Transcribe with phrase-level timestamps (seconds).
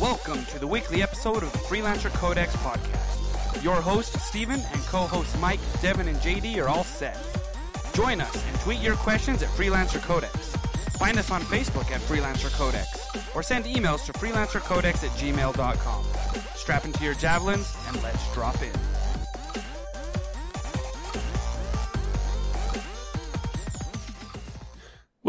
[0.00, 3.62] Welcome to the weekly episode of Freelancer Codex podcast.
[3.62, 7.18] Your host, Steven, and co hosts Mike, Devin, and JD are all set.
[7.92, 10.56] Join us and tweet your questions at Freelancer Codex.
[10.96, 16.04] Find us on Facebook at Freelancer Codex or send emails to freelancercodex at gmail.com.
[16.54, 18.89] Strap into your javelins and let's drop in.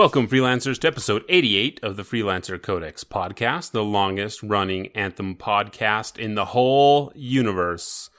[0.02, 6.18] Welcome, freelancers, to episode 88 of the Freelancer Codex podcast, the longest running Anthem podcast
[6.18, 8.10] in the whole universe.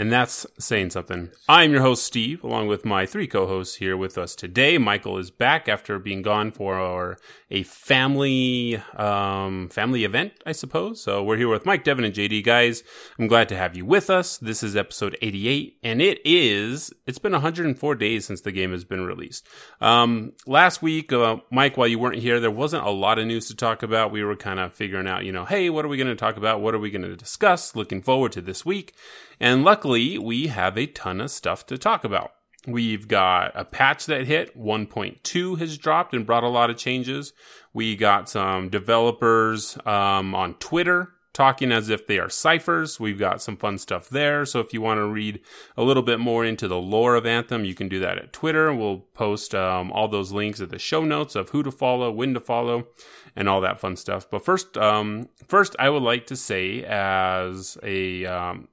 [0.00, 1.28] And that's saying something.
[1.46, 4.78] I'm your host, Steve, along with my three co hosts here with us today.
[4.78, 7.18] Michael is back after being gone for our,
[7.50, 11.02] a family um, family event, I suppose.
[11.02, 12.42] So we're here with Mike, Devin, and JD.
[12.44, 12.82] Guys,
[13.18, 14.38] I'm glad to have you with us.
[14.38, 18.84] This is episode 88, and it is, it's been 104 days since the game has
[18.84, 19.46] been released.
[19.82, 23.48] Um, last week, uh, Mike, while you weren't here, there wasn't a lot of news
[23.48, 24.12] to talk about.
[24.12, 26.38] We were kind of figuring out, you know, hey, what are we going to talk
[26.38, 26.62] about?
[26.62, 27.76] What are we going to discuss?
[27.76, 28.94] Looking forward to this week.
[29.40, 32.32] And luckily, we have a ton of stuff to talk about.
[32.66, 37.32] We've got a patch that hit 1.2 has dropped and brought a lot of changes.
[37.72, 43.00] We got some developers um, on Twitter talking as if they are cyphers.
[43.00, 44.44] We've got some fun stuff there.
[44.44, 45.40] So if you want to read
[45.76, 48.74] a little bit more into the lore of Anthem, you can do that at Twitter.
[48.74, 52.34] We'll post um, all those links at the show notes of who to follow, when
[52.34, 52.88] to follow,
[53.34, 54.28] and all that fun stuff.
[54.28, 58.68] But first, um, first I would like to say as a um,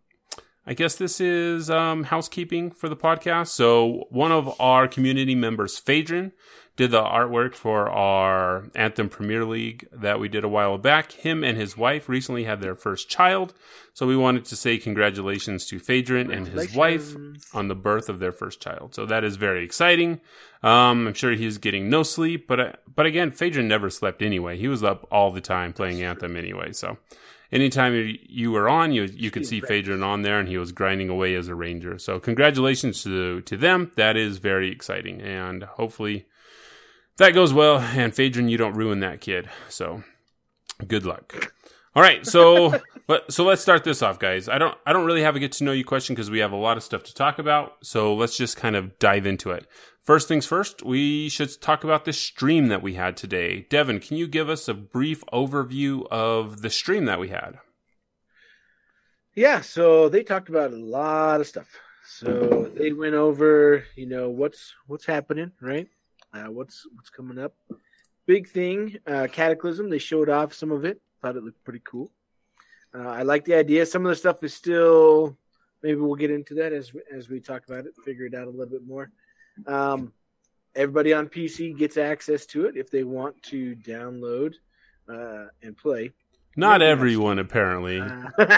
[0.69, 3.47] I guess this is um, housekeeping for the podcast.
[3.47, 6.33] So one of our community members, Phaedron,
[6.75, 11.13] did the artwork for our Anthem Premier League that we did a while back.
[11.13, 13.53] Him and his wife recently had their first child.
[13.93, 17.15] So we wanted to say congratulations to Phaedron and his wife
[17.53, 18.93] on the birth of their first child.
[18.93, 20.19] So that is very exciting.
[20.61, 24.57] Um, I'm sure he's getting no sleep, but, but again, Phaedron never slept anyway.
[24.57, 26.73] He was up all the time playing Anthem anyway.
[26.73, 26.97] So
[27.51, 31.09] anytime you were on, you you could see Phaedron on there, and he was grinding
[31.09, 31.97] away as a ranger.
[31.97, 33.91] So congratulations to to them.
[33.95, 36.25] That is very exciting, and hopefully
[37.17, 37.79] that goes well.
[37.79, 39.49] And Phaedron, you don't ruin that kid.
[39.69, 40.03] So
[40.87, 41.53] good luck.
[41.95, 44.47] All right, so let, so let's start this off, guys.
[44.47, 46.51] I don't I don't really have a get to know you question because we have
[46.51, 47.73] a lot of stuff to talk about.
[47.81, 49.65] So let's just kind of dive into it.
[50.07, 53.67] First things first, we should talk about the stream that we had today.
[53.69, 57.59] Devin, can you give us a brief overview of the stream that we had?
[59.35, 61.67] Yeah, so they talked about a lot of stuff.
[62.07, 65.89] So they went over, you know, what's what's happening, right?
[66.33, 67.53] Uh, what's what's coming up.
[68.25, 69.89] Big thing, uh, Cataclysm.
[69.89, 71.01] They showed off some of it.
[71.21, 72.13] Thought it looked pretty cool.
[72.97, 73.85] Uh, I like the idea.
[73.85, 75.37] Some of the stuff is still.
[75.83, 78.49] Maybe we'll get into that as as we talk about it, figure it out a
[78.49, 79.11] little bit more.
[79.65, 80.13] Um,
[80.75, 84.53] everybody on PC gets access to it if they want to download
[85.09, 86.11] uh, and play.
[86.55, 88.01] Not Maybe everyone, apparently.
[88.01, 88.57] Uh,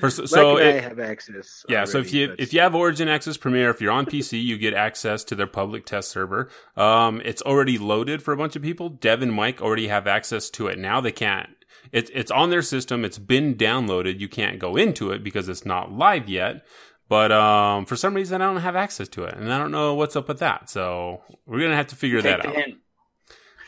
[0.00, 1.64] For, so it, I have access.
[1.68, 2.40] Yeah, already, so if you but...
[2.40, 5.46] if you have Origin Access Premier, if you're on PC, you get access to their
[5.46, 6.48] public test server.
[6.76, 8.88] Um, it's already loaded for a bunch of people.
[8.88, 11.00] Dev and Mike already have access to it now.
[11.00, 11.50] They can't.
[11.90, 13.04] It's it's on their system.
[13.04, 14.18] It's been downloaded.
[14.18, 16.64] You can't go into it because it's not live yet.
[17.12, 19.92] But um, for some reason, I don't have access to it, and I don't know
[19.92, 20.70] what's up with that.
[20.70, 22.56] So we're gonna have to figure take that out.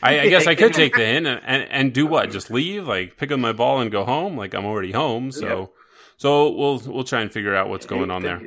[0.01, 2.31] I, I, guess I could take the hint and, and, and, do what?
[2.31, 4.35] Just leave, like pick up my ball and go home.
[4.35, 5.69] Like I'm already home, so yep.
[6.17, 8.41] so we'll we'll try and figure out what's going on there.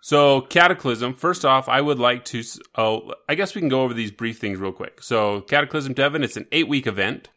[0.00, 1.14] So Cataclysm.
[1.14, 2.42] First off, I would like to.
[2.74, 5.00] Oh, I guess we can go over these brief things real quick.
[5.00, 7.28] So Cataclysm, Devin, it's an eight week event.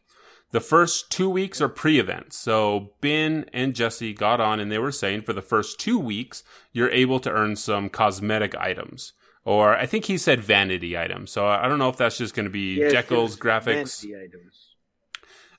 [0.52, 2.38] The first two weeks are pre-events.
[2.38, 6.44] So Ben and Jesse got on and they were saying for the first two weeks,
[6.72, 9.14] you're able to earn some cosmetic items.
[9.44, 11.32] Or I think he said vanity items.
[11.32, 14.02] So I don't know if that's just going to be yeah, Jekyll's graphics.
[14.02, 14.68] Vanity items.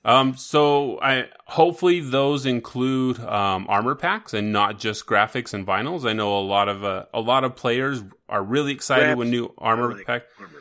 [0.05, 6.07] Um, so I hopefully those include um, armor packs and not just graphics and vinyls.
[6.07, 9.53] I know a lot of uh, a lot of players are really excited when new
[9.57, 10.23] armor like pack.
[10.39, 10.58] Armor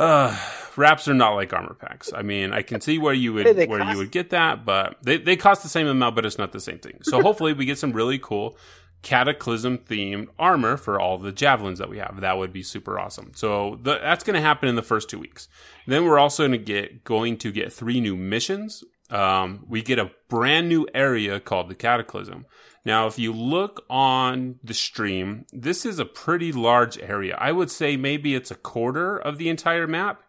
[0.00, 0.36] uh,
[0.76, 2.12] wraps are not like armor packs.
[2.12, 4.64] I mean, I can see where you would hey, where cost- you would get that,
[4.64, 7.00] but they, they cost the same amount, but it's not the same thing.
[7.02, 8.56] So hopefully we get some really cool
[9.02, 12.20] cataclysm themed armor for all the javelins that we have.
[12.20, 13.32] That would be super awesome.
[13.34, 15.48] So the, that's going to happen in the first two weeks.
[15.86, 18.84] Then we're also going to get going to get three new missions.
[19.10, 22.46] Um, we get a brand new area called the Cataclysm.
[22.84, 27.36] Now, if you look on the stream, this is a pretty large area.
[27.38, 30.22] I would say maybe it's a quarter of the entire map.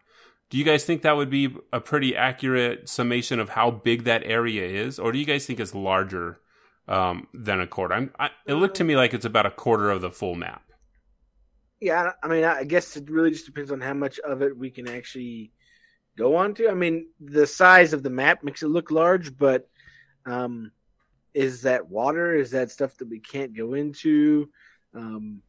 [0.50, 4.22] Do you guys think that would be a pretty accurate summation of how big that
[4.24, 6.40] area is, or do you guys think it's larger
[6.88, 8.12] um, than a quarter?
[8.18, 10.62] I, it looked to me like it's about a quarter of the full map.
[11.80, 14.70] Yeah, I mean, I guess it really just depends on how much of it we
[14.70, 15.52] can actually
[16.16, 16.68] go on to?
[16.68, 19.68] I mean, the size of the map makes it look large, but
[20.26, 20.72] um,
[21.34, 22.34] is that water?
[22.34, 24.48] Is that stuff that we can't go into?
[24.94, 25.42] Um,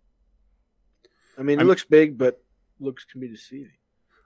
[1.38, 2.42] I mean, it I'm- looks big, but
[2.80, 3.72] looks can be deceiving.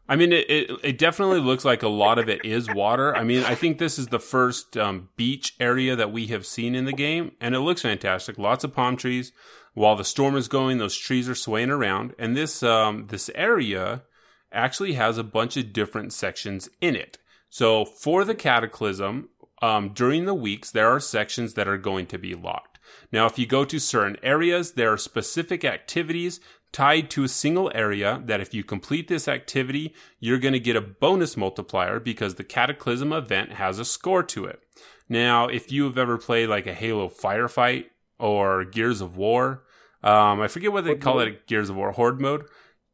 [0.09, 3.13] I mean, it, it it definitely looks like a lot of it is water.
[3.13, 6.75] I mean, I think this is the first um, beach area that we have seen
[6.75, 8.37] in the game, and it looks fantastic.
[8.37, 9.33] Lots of palm trees.
[9.73, 14.03] While the storm is going, those trees are swaying around, and this um, this area
[14.51, 17.17] actually has a bunch of different sections in it.
[17.49, 19.29] So for the cataclysm,
[19.61, 22.79] um, during the weeks, there are sections that are going to be locked.
[23.11, 26.39] Now, if you go to certain areas, there are specific activities
[26.71, 30.75] tied to a single area that if you complete this activity, you're going to get
[30.75, 34.59] a bonus multiplier because the Cataclysm event has a score to it.
[35.09, 37.85] Now, if you have ever played like a Halo firefight
[38.19, 39.63] or Gears of War,
[40.03, 41.27] um, I forget what they Horde call mode?
[41.27, 42.45] it, Gears of War Horde mode.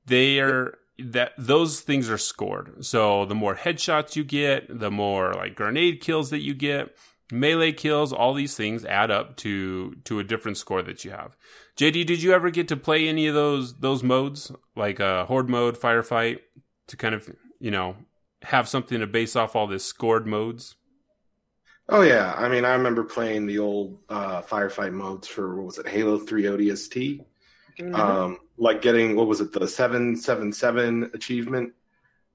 [0.06, 0.78] They are
[1.12, 2.86] that those things are scored.
[2.86, 6.96] So the more headshots you get, the more like grenade kills that you get,
[7.32, 11.36] melee kills, all these things add up to to a different score that you have.
[11.78, 15.50] JD, did you ever get to play any of those those modes like uh, horde
[15.50, 16.40] mode, firefight,
[16.88, 17.30] to kind of
[17.60, 17.96] you know
[18.44, 20.76] have something to base off all this scored modes?
[21.90, 25.78] Oh yeah, I mean, I remember playing the old uh, firefight modes for what was
[25.80, 27.26] it, Halo Three ODST.
[27.80, 27.96] Mm-hmm.
[27.96, 31.74] Um, like getting what was it, the seven seven seven achievement,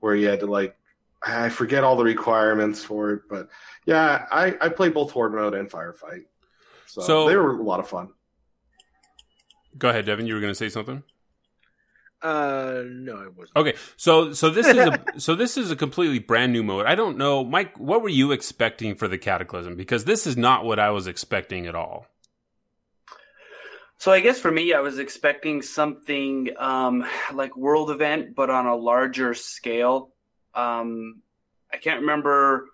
[0.00, 0.76] where you had to like,
[1.22, 3.48] I forget all the requirements for it, but
[3.86, 6.24] yeah, I I played both horde mode and firefight,
[6.86, 8.10] so, So- they were a lot of fun.
[9.76, 10.26] Go ahead, Devin.
[10.26, 11.04] You were going to say something.
[12.20, 13.56] Uh, no, it wasn't.
[13.56, 16.86] Okay, so so this is a so this is a completely brand new mode.
[16.86, 17.78] I don't know, Mike.
[17.78, 19.76] What were you expecting for the Cataclysm?
[19.76, 22.06] Because this is not what I was expecting at all.
[23.98, 28.66] So I guess for me, I was expecting something um, like World Event, but on
[28.66, 30.12] a larger scale.
[30.54, 31.20] Um,
[31.72, 32.66] I can't remember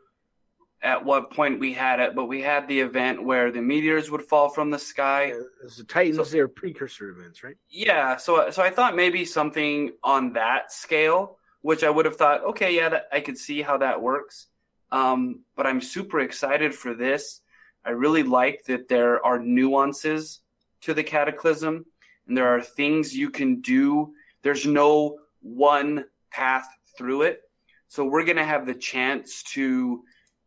[0.83, 4.23] at what point we had it, but we had the event where the meteors would
[4.23, 5.33] fall from the sky.
[5.65, 7.57] It's the Titans, So- they're precursor events, right?
[7.71, 12.45] Yeah, so so I thought maybe something on that scale, which I would have thought,
[12.45, 14.49] okay, yeah, that, I could see how that works.
[14.93, 17.41] Um, but I'm super excited for this.
[17.83, 20.41] I really like that there are nuances
[20.85, 21.85] to the cataclysm,
[22.27, 24.15] and there are things you can do.
[24.43, 26.67] There's no one path
[26.97, 27.43] through it,
[27.89, 30.05] so we're gonna have the chance to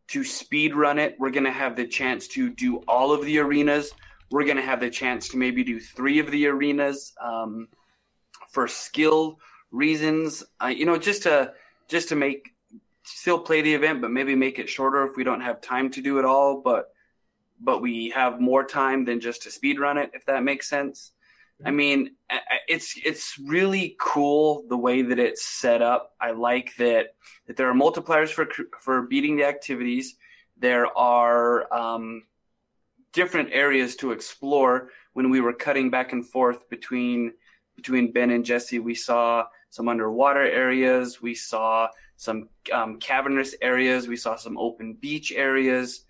[0.08, 1.16] to speed run it.
[1.18, 3.92] We're gonna have the chance to do all of the arenas
[4.30, 7.68] we're going to have the chance to maybe do three of the arenas um,
[8.50, 9.38] for skill
[9.70, 11.52] reasons uh, you know just to
[11.88, 12.54] just to make
[13.04, 16.00] still play the event but maybe make it shorter if we don't have time to
[16.00, 16.90] do it all but
[17.60, 21.12] but we have more time than just to speed run it if that makes sense.
[21.64, 22.10] I mean
[22.68, 26.12] it's it's really cool the way that it's set up.
[26.20, 27.14] I like that
[27.46, 28.46] that there are multipliers for
[28.78, 30.16] for beating the activities.
[30.56, 32.24] There are um,
[33.12, 34.90] different areas to explore.
[35.14, 37.32] When we were cutting back and forth between
[37.74, 44.08] between Ben and Jesse, we saw some underwater areas, we saw some um, cavernous areas,
[44.08, 46.04] we saw some open beach areas.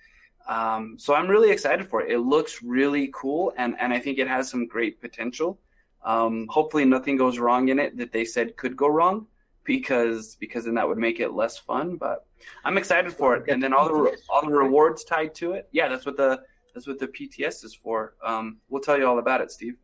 [0.48, 2.10] Um, so I'm really excited for it.
[2.10, 5.58] It looks really cool, and and I think it has some great potential.
[6.02, 9.26] Um, hopefully, nothing goes wrong in it that they said could go wrong,
[9.64, 11.96] because because then that would make it less fun.
[11.96, 12.26] But
[12.64, 15.68] I'm excited for it, and then all the all the rewards tied to it.
[15.70, 16.40] Yeah, that's what the
[16.74, 18.14] that's what the PTS is for.
[18.24, 19.76] Um, we'll tell you all about it, Steve.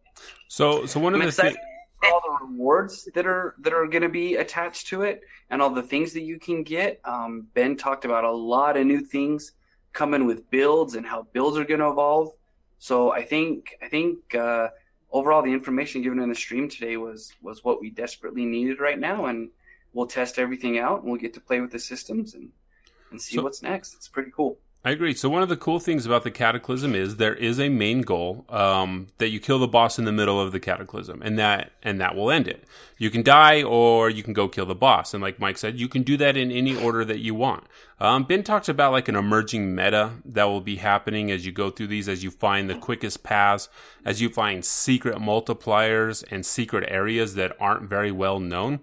[0.48, 1.56] So so one of I'm the things.
[2.10, 5.70] all the rewards that are that are going to be attached to it, and all
[5.70, 7.00] the things that you can get.
[7.04, 9.52] Um, ben talked about a lot of new things
[9.94, 12.28] coming with builds and how builds are going to evolve.
[12.78, 14.68] So I think I think uh,
[15.10, 18.98] overall the information given in the stream today was was what we desperately needed right
[18.98, 19.48] now, and
[19.94, 22.50] we'll test everything out and we'll get to play with the systems and
[23.10, 23.94] and see So- what's next.
[23.94, 24.58] It's pretty cool.
[24.86, 25.14] I agree.
[25.14, 28.44] So one of the cool things about the Cataclysm is there is a main goal
[28.50, 31.98] um, that you kill the boss in the middle of the Cataclysm, and that and
[32.02, 32.64] that will end it.
[32.98, 35.14] You can die, or you can go kill the boss.
[35.14, 37.64] And like Mike said, you can do that in any order that you want.
[37.98, 41.70] Um, ben talked about like an emerging meta that will be happening as you go
[41.70, 43.70] through these, as you find the quickest paths,
[44.04, 48.80] as you find secret multipliers and secret areas that aren't very well known.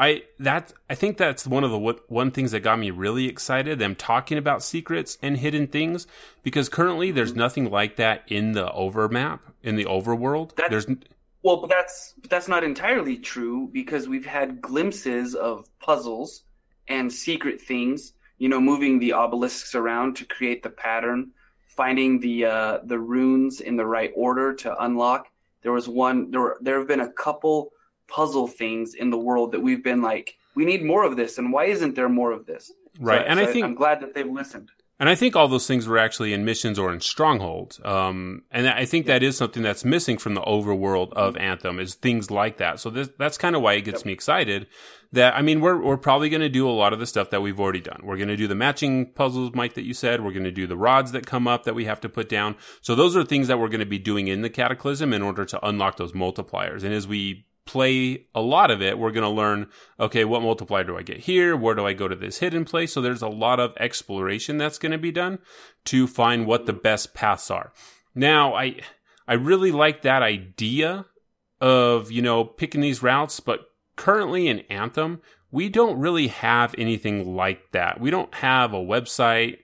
[0.00, 1.78] I that I think that's one of the
[2.08, 3.78] one things that got me really excited.
[3.78, 6.06] Them talking about secrets and hidden things
[6.42, 10.56] because currently there's nothing like that in the overmap in the overworld.
[10.56, 10.86] That- there's
[11.42, 16.44] Well, but that's that's not entirely true because we've had glimpses of puzzles
[16.88, 18.14] and secret things.
[18.38, 21.32] You know, moving the obelisks around to create the pattern,
[21.68, 25.28] finding the uh, the runes in the right order to unlock.
[25.60, 26.30] There was one.
[26.30, 27.72] There were, there have been a couple
[28.10, 31.52] puzzle things in the world that we've been like we need more of this, and
[31.52, 32.72] why isn't there more of this?
[32.98, 34.70] Right, So- and so I think I'm glad that they've listened.
[34.98, 37.80] And I think all those things were actually in missions or in strongholds.
[37.86, 41.94] Um, and I think that is something that's missing from the overworld of Anthem is
[41.94, 42.80] things like that.
[42.80, 44.66] So this, that's kind of why it gets me excited
[45.12, 47.40] that, I mean, we're, we're probably going to do a lot of the stuff that
[47.40, 48.02] we've already done.
[48.04, 50.22] We're going to do the matching puzzles, Mike, that you said.
[50.22, 52.56] We're going to do the rods that come up that we have to put down.
[52.82, 55.46] So those are things that we're going to be doing in the cataclysm in order
[55.46, 56.84] to unlock those multipliers.
[56.84, 60.84] And as we play a lot of it, we're going to learn, okay, what multiplier
[60.84, 61.56] do I get here?
[61.56, 62.92] Where do I go to this hidden place?
[62.92, 65.38] So there's a lot of exploration that's going to be done
[65.86, 67.72] to find what the best paths are.
[68.14, 68.80] Now, I,
[69.28, 71.06] I really like that idea
[71.60, 73.60] of, you know, picking these routes, but
[73.96, 78.00] currently in Anthem, we don't really have anything like that.
[78.00, 79.58] We don't have a website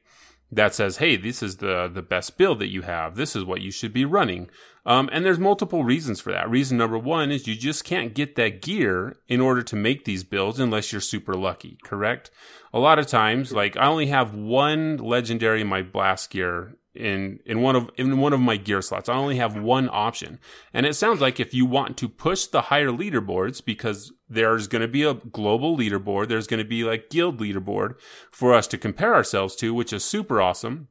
[0.52, 3.16] that says, "Hey, this is the the best build that you have.
[3.16, 4.48] This is what you should be running."
[4.86, 6.48] Um, and there's multiple reasons for that.
[6.48, 10.22] Reason number one is you just can't get that gear in order to make these
[10.22, 11.76] builds unless you're super lucky.
[11.82, 12.30] Correct?
[12.72, 17.40] A lot of times, like I only have one legendary in my blast gear in
[17.44, 19.08] in one of in one of my gear slots.
[19.08, 20.38] I only have one option.
[20.72, 24.82] And it sounds like if you want to push the higher leaderboards because there's going
[24.82, 27.96] to be a global leaderboard, there's going to be like guild leaderboard
[28.30, 30.88] for us to compare ourselves to, which is super awesome.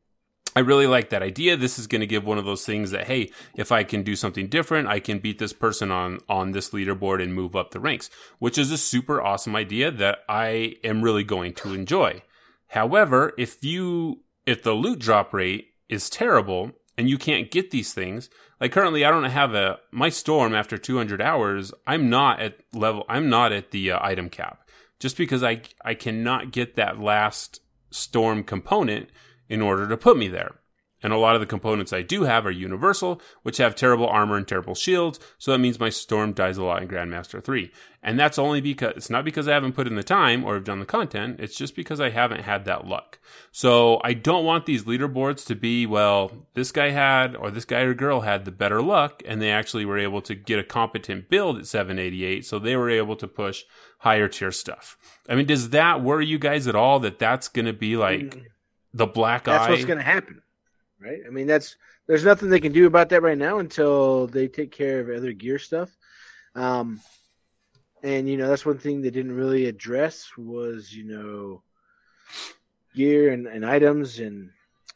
[0.55, 1.57] I really like that idea.
[1.57, 4.15] This is going to give one of those things that, hey, if I can do
[4.15, 7.79] something different, I can beat this person on, on this leaderboard and move up the
[7.81, 8.09] ranks,
[8.39, 12.21] which is a super awesome idea that I am really going to enjoy.
[12.69, 17.93] However, if you, if the loot drop rate is terrible and you can't get these
[17.93, 18.29] things,
[18.61, 23.03] like currently I don't have a, my storm after 200 hours, I'm not at level,
[23.09, 24.61] I'm not at the uh, item cap
[24.99, 27.59] just because I, I cannot get that last
[27.91, 29.09] storm component
[29.49, 30.55] in order to put me there.
[31.03, 34.37] And a lot of the components I do have are universal, which have terrible armor
[34.37, 35.19] and terrible shields.
[35.37, 37.71] So that means my storm dies a lot in Grandmaster 3.
[38.01, 40.63] And that's only because, it's not because I haven't put in the time or have
[40.63, 41.39] done the content.
[41.39, 43.19] It's just because I haven't had that luck.
[43.51, 47.81] So I don't want these leaderboards to be, well, this guy had, or this guy
[47.81, 51.29] or girl had the better luck, and they actually were able to get a competent
[51.29, 52.45] build at 788.
[52.45, 53.63] So they were able to push
[53.99, 54.97] higher tier stuff.
[55.29, 58.21] I mean, does that worry you guys at all that that's going to be like
[58.21, 58.45] mm.
[58.95, 59.43] The black.
[59.43, 59.69] That's eye?
[59.69, 60.41] what's going to happen,
[60.99, 61.19] right?
[61.27, 61.75] I mean, that's
[62.07, 65.33] there's nothing they can do about that right now until they take care of other
[65.33, 65.95] gear stuff.
[66.55, 67.01] Um,
[68.01, 71.61] and you know, that's one thing they didn't really address was you know
[72.95, 74.51] gear and, and items and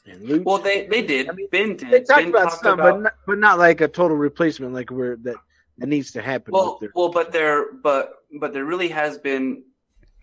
[0.06, 0.46] and loot.
[0.46, 1.30] Well, they they did.
[1.30, 1.92] I mean, ben did.
[1.92, 4.74] they talked ben about talked some, about- but not, but not like a total replacement,
[4.74, 5.36] like where that
[5.78, 6.54] that needs to happen.
[6.54, 9.64] well, with their, well, but there, but but there really has been.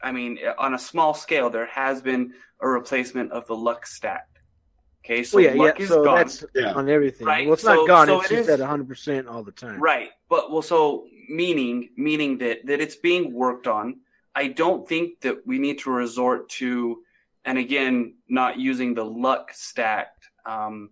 [0.06, 4.28] I mean, on a small scale, there has been a replacement of the luck stat.
[5.04, 5.82] Okay, so well, yeah, luck yeah.
[5.84, 6.14] is So gone.
[6.16, 6.72] that's Yeah.
[6.74, 7.26] on everything.
[7.26, 8.06] Right, Well, it's so- not gone.
[8.06, 9.80] so it's it just is- at 100 percent all the time.
[9.80, 14.00] Right, but well, so meaning meaning that that it's being worked on.
[14.36, 17.02] I don't think that we need to resort to,
[17.44, 20.90] and again, not using the luck stacked um,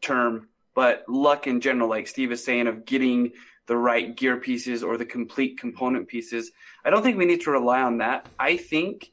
[0.00, 3.32] term, but luck in general, like Steve is saying, of getting
[3.66, 6.50] the right gear pieces or the complete component pieces.
[6.84, 8.26] I don't think we need to rely on that.
[8.38, 9.10] I think,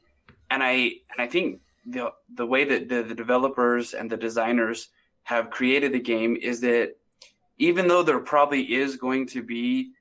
[0.50, 0.74] and I
[1.10, 4.88] and I think the the way that the, the developers and the designers
[5.24, 6.96] have created the game is that
[7.58, 9.92] even though there probably is going to be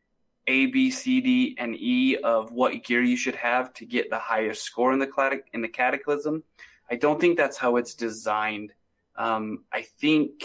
[0.47, 4.19] A, B, C, D, and E of what gear you should have to get the
[4.19, 6.43] highest score in the in the Cataclysm,
[6.89, 8.73] I don't think that's how it's designed.
[9.15, 10.43] Um, I think,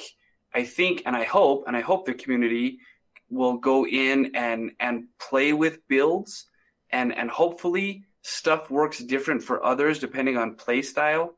[0.54, 2.80] I think, and I hope, and I hope the community
[3.28, 6.46] will go in and and play with builds,
[6.90, 11.36] and and hopefully stuff works different for others depending on play style.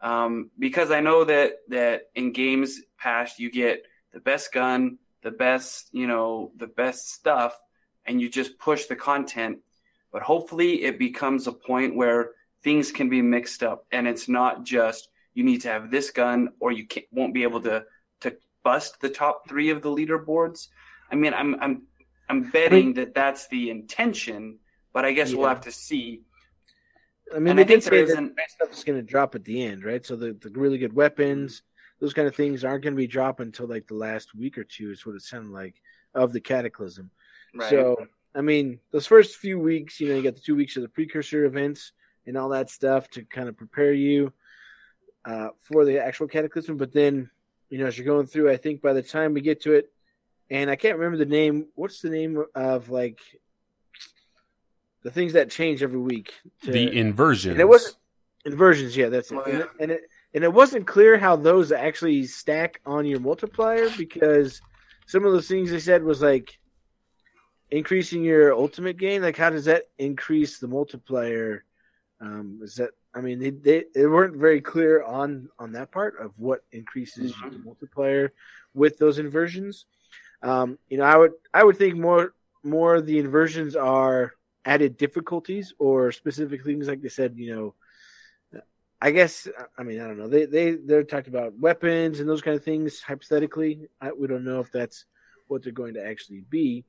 [0.00, 5.30] Um, because I know that that in games past you get the best gun, the
[5.30, 7.58] best, you know, the best stuff,
[8.06, 9.58] and you just push the content.
[10.12, 12.30] But hopefully it becomes a point where
[12.62, 16.48] things can be mixed up and it's not just you need to have this gun
[16.60, 17.84] or you won't be able to
[18.20, 20.68] to bust the top three of the leaderboards.
[21.10, 21.82] I mean, I'm I'm
[22.28, 24.58] I'm betting that that's the intention,
[24.92, 26.22] but I guess we'll have to see.
[27.34, 29.84] I mean, And I think there isn't- stuff is going to drop at the end,
[29.84, 30.04] right?
[30.04, 31.62] So the, the really good weapons,
[32.00, 34.64] those kind of things aren't going to be dropping until like the last week or
[34.64, 35.74] two, is what it sounded like
[36.14, 37.10] of the Cataclysm.
[37.54, 37.70] Right.
[37.70, 40.82] So, I mean, those first few weeks, you know, you got the two weeks of
[40.82, 41.92] the precursor events
[42.26, 44.32] and all that stuff to kind of prepare you
[45.24, 46.76] uh, for the actual Cataclysm.
[46.76, 47.30] But then,
[47.70, 49.90] you know, as you're going through, I think by the time we get to it,
[50.50, 51.66] and I can't remember the name.
[51.74, 53.20] What's the name of like
[55.02, 56.32] the things that change every week?
[56.62, 57.52] to- the inversions.
[57.52, 57.96] and it wasn't
[58.44, 58.96] inversions.
[58.96, 59.36] Yeah, that's it.
[59.38, 60.00] Oh, And, it and it
[60.34, 64.60] and it wasn't clear how those actually stack on your multiplier because
[65.06, 66.58] some of those things they said was like
[67.70, 71.64] increasing your ultimate gain, like how does that increase the multiplier?
[72.20, 76.18] Um, is that I mean they, they they weren't very clear on on that part
[76.20, 77.52] of what increases Mhm.
[77.52, 78.30] the multiplayer
[78.74, 79.86] with those inversions.
[80.44, 84.34] Um, you know, I would I would think more more the inversions are
[84.64, 87.34] added difficulties or specific things like they said.
[87.36, 88.62] You know,
[89.00, 89.48] I guess
[89.78, 90.28] I mean I don't know.
[90.28, 93.88] They they they're talked about weapons and those kind of things hypothetically.
[94.02, 95.06] I, we don't know if that's
[95.48, 96.84] what they're going to actually be.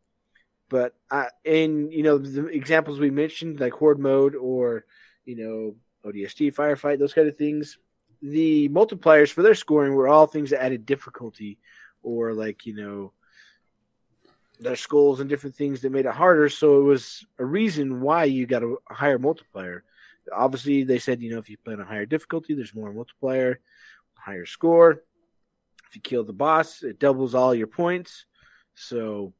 [0.67, 4.83] But I, in you know the examples we mentioned, like horde mode or
[5.23, 5.75] you know
[6.11, 7.77] ODST firefight, those kind of things,
[8.21, 11.57] the multipliers for their scoring were all things that added difficulty,
[12.03, 13.13] or like you know
[14.59, 16.49] their skulls and different things that made it harder.
[16.49, 19.83] So it was a reason why you got a, higher multiplier.
[20.33, 23.59] Obviously, they said you know if you play on a higher difficulty, there's more multiplier,
[24.15, 25.03] higher score.
[25.87, 28.25] If you kill the boss, it doubles all your points.
[28.73, 29.33] So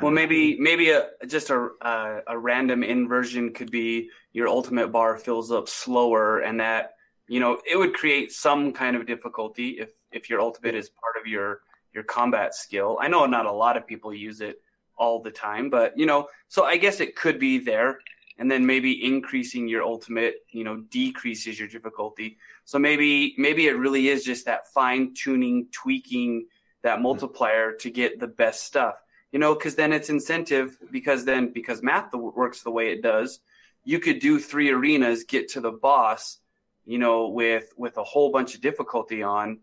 [0.00, 5.16] Well, maybe maybe a just a a, a random inversion could be your ultimate bar
[5.16, 6.94] fills up slower, and that
[7.28, 11.16] you know it would create some kind of difficulty if if your ultimate is part
[11.20, 11.60] of your
[11.94, 12.98] your combat skill.
[13.00, 14.60] I know not a lot of people use it
[14.96, 18.00] all the time, but you know, so I guess it could be there,
[18.38, 22.38] and then maybe increasing your ultimate, you know, decreases your difficulty.
[22.64, 26.46] So maybe maybe it really is just that fine tuning, tweaking
[26.82, 27.02] that mm-hmm.
[27.04, 28.96] multiplier to get the best stuff
[29.34, 33.02] you know, because then it's incentive because then because math the, works the way it
[33.02, 33.40] does,
[33.82, 36.38] you could do three arenas, get to the boss,
[36.86, 39.58] you know, with with a whole bunch of difficulty on,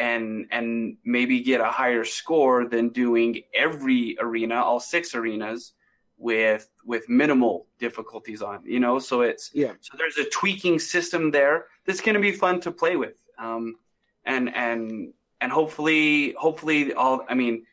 [0.00, 5.72] and and maybe get a higher score than doing every arena, all six arenas,
[6.16, 8.98] with with minimal difficulties on, you know.
[8.98, 9.74] So it's Yeah.
[9.80, 13.76] so there's a tweaking system there that's going to be fun to play with, um,
[14.24, 17.64] and and and hopefully hopefully all I mean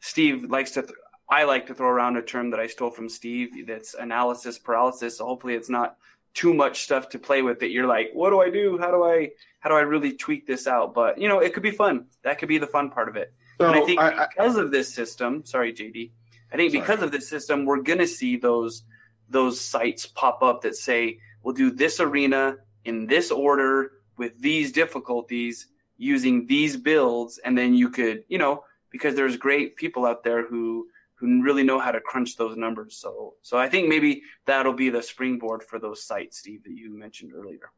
[0.00, 0.82] Steve likes to.
[0.82, 0.94] Th-
[1.30, 3.66] I like to throw around a term that I stole from Steve.
[3.66, 5.16] That's analysis paralysis.
[5.18, 5.96] So hopefully, it's not
[6.34, 7.60] too much stuff to play with.
[7.60, 8.78] That you're like, what do I do?
[8.78, 9.30] How do I?
[9.60, 10.92] How do I really tweak this out?
[10.92, 12.06] But you know, it could be fun.
[12.22, 13.32] That could be the fun part of it.
[13.58, 16.10] So and I think I, I, because of this system, sorry, JD.
[16.52, 16.80] I think Sorry.
[16.80, 18.84] because of this system, we're gonna see those
[19.28, 24.70] those sites pop up that say we'll do this arena in this order with these
[24.70, 30.22] difficulties using these builds, and then you could, you know, because there's great people out
[30.22, 30.88] there who
[31.24, 32.96] really know how to crunch those numbers.
[32.96, 36.96] So so I think maybe that'll be the springboard for those sites, Steve, that you
[36.96, 37.70] mentioned earlier.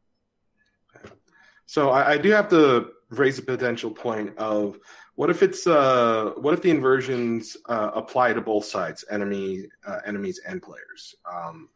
[1.65, 4.79] So I, I do have to raise a potential point of
[5.15, 9.99] what if it's uh what if the inversions uh, apply to both sides, enemy uh,
[10.05, 11.15] enemies and players.
[11.31, 11.69] Um,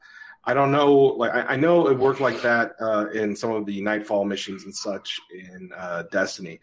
[0.43, 0.91] I don't know.
[0.93, 4.63] Like I, I know it worked like that uh, in some of the Nightfall missions
[4.63, 6.59] and such in uh, Destiny,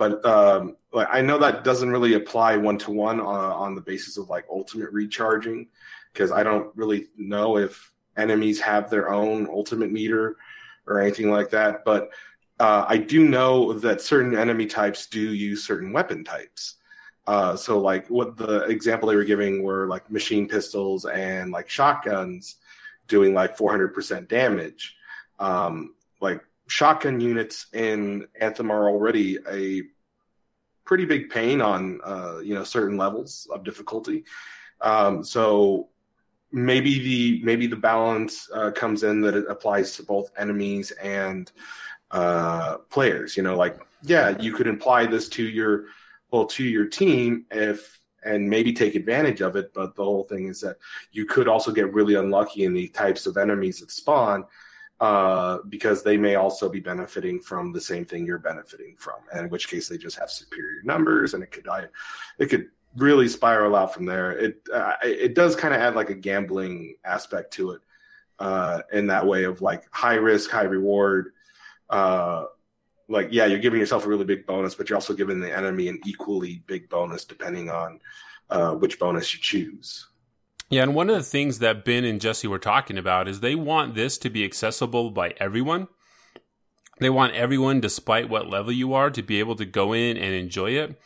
[0.00, 4.16] but um, like I know that doesn't really apply one to one on the basis
[4.16, 5.68] of like ultimate recharging,
[6.10, 10.38] because I don't really know if enemies have their own ultimate meter
[10.86, 11.84] or anything like that.
[11.84, 12.08] But
[12.58, 16.76] uh, I do know that certain enemy types do use certain weapon types.
[17.26, 21.68] Uh, so, like what the example they were giving were like machine pistols and like
[21.68, 22.56] shotguns
[23.06, 24.96] doing like 400% damage.
[25.38, 29.82] Um, like shotgun units in Anthem are already a
[30.84, 34.24] pretty big pain on uh, you know certain levels of difficulty.
[34.80, 35.88] Um, so
[36.52, 41.50] maybe the maybe the balance uh, comes in that it applies to both enemies and
[42.12, 43.36] uh, players.
[43.36, 45.86] You know, like yeah, you could imply this to your
[46.30, 49.74] well to your team if and maybe take advantage of it.
[49.74, 50.76] But the whole thing is that
[51.10, 54.44] you could also get really unlucky in the types of enemies that spawn.
[55.00, 59.46] Uh, because they may also be benefiting from the same thing you're benefiting from, and
[59.46, 61.86] in which case they just have superior numbers, and it could I,
[62.38, 64.32] it could really spiral out from there.
[64.32, 67.80] It uh, it does kind of add like a gambling aspect to it,
[68.40, 71.32] uh, in that way of like high risk, high reward.
[71.88, 72.44] Uh,
[73.08, 75.88] like yeah, you're giving yourself a really big bonus, but you're also giving the enemy
[75.88, 78.00] an equally big bonus depending on
[78.50, 80.09] uh, which bonus you choose.
[80.70, 83.56] Yeah, and one of the things that Ben and Jesse were talking about is they
[83.56, 85.88] want this to be accessible by everyone.
[87.00, 90.32] They want everyone, despite what level you are, to be able to go in and
[90.32, 91.00] enjoy it.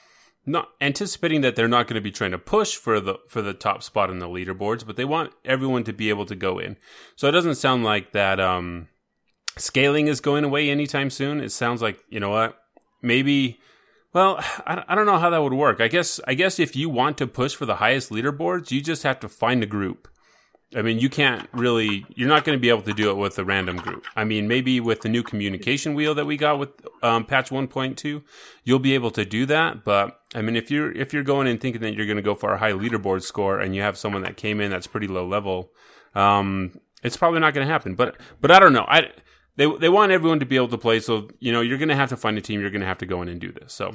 [0.44, 3.54] Not anticipating that they're not going to be trying to push for the for the
[3.54, 6.76] top spot in the leaderboards, but they want everyone to be able to go in.
[7.16, 8.88] So it doesn't sound like that um,
[9.56, 11.40] scaling is going away anytime soon.
[11.40, 12.58] It sounds like you know what,
[13.00, 13.60] maybe.
[14.14, 15.82] Well, I, I don't know how that would work.
[15.82, 19.02] I guess I guess if you want to push for the highest leaderboards, you just
[19.02, 20.08] have to find a group,
[20.76, 23.38] I mean, you can't really, you're not going to be able to do it with
[23.38, 24.06] a random group.
[24.16, 26.70] I mean, maybe with the new communication wheel that we got with
[27.02, 28.22] um, patch 1.2,
[28.64, 29.84] you'll be able to do that.
[29.84, 32.34] But I mean, if you're, if you're going and thinking that you're going to go
[32.34, 35.26] for a high leaderboard score and you have someone that came in that's pretty low
[35.26, 35.70] level,
[36.14, 36.72] um,
[37.04, 37.94] it's probably not going to happen.
[37.94, 38.86] But, but I don't know.
[38.88, 39.12] I,
[39.56, 41.00] they, they want everyone to be able to play.
[41.00, 42.60] So, you know, you're going to have to find a team.
[42.60, 43.72] You're going to have to go in and do this.
[43.72, 43.92] So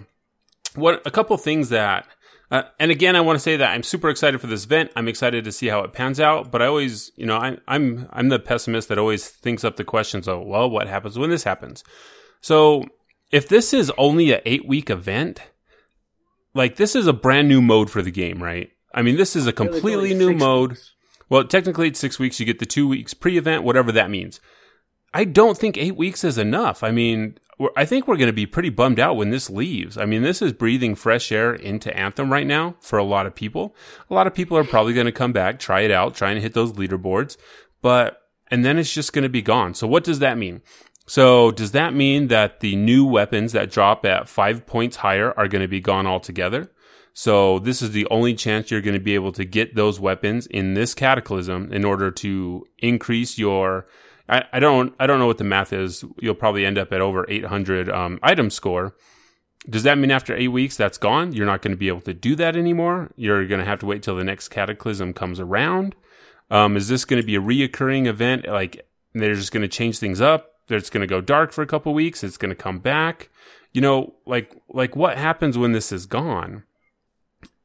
[0.75, 2.07] what, a couple things that,
[2.51, 4.91] uh, and again, I want to say that I'm super excited for this event.
[4.95, 6.49] I'm excited to see how it pans out.
[6.49, 9.83] But I always, you know, I, I'm I'm the pessimist that always thinks up the
[9.83, 11.83] questions of, well, what happens when this happens?
[12.41, 12.85] So
[13.31, 15.41] if this is only an eight week event,
[16.55, 18.71] like this is a brand new mode for the game, right?
[18.95, 20.71] I mean, this is a completely new mode.
[20.71, 20.93] Weeks.
[21.29, 22.39] Well, technically, it's six weeks.
[22.39, 24.39] You get the two weeks pre event, whatever that means.
[25.13, 26.83] I don't think eight weeks is enough.
[26.83, 27.37] I mean,
[27.75, 29.97] I think we're going to be pretty bummed out when this leaves.
[29.97, 33.35] I mean, this is breathing fresh air into Anthem right now for a lot of
[33.35, 33.75] people.
[34.09, 36.41] A lot of people are probably going to come back, try it out, trying to
[36.41, 37.37] hit those leaderboards,
[37.81, 39.73] but, and then it's just going to be gone.
[39.73, 40.61] So what does that mean?
[41.05, 45.47] So does that mean that the new weapons that drop at five points higher are
[45.47, 46.71] going to be gone altogether?
[47.13, 50.45] So this is the only chance you're going to be able to get those weapons
[50.47, 53.87] in this cataclysm in order to increase your
[54.29, 56.05] I, I don't I don't know what the math is.
[56.19, 58.95] You'll probably end up at over 800 um, item score.
[59.69, 61.33] Does that mean after eight weeks that's gone?
[61.33, 63.11] You're not going to be able to do that anymore.
[63.17, 65.95] You're going to have to wait till the next cataclysm comes around.
[66.49, 68.47] Um, is this going to be a reoccurring event?
[68.47, 70.53] Like they're just going to change things up.
[70.69, 72.23] It's going to go dark for a couple weeks.
[72.23, 73.29] It's going to come back.
[73.73, 76.63] You know, like like what happens when this is gone?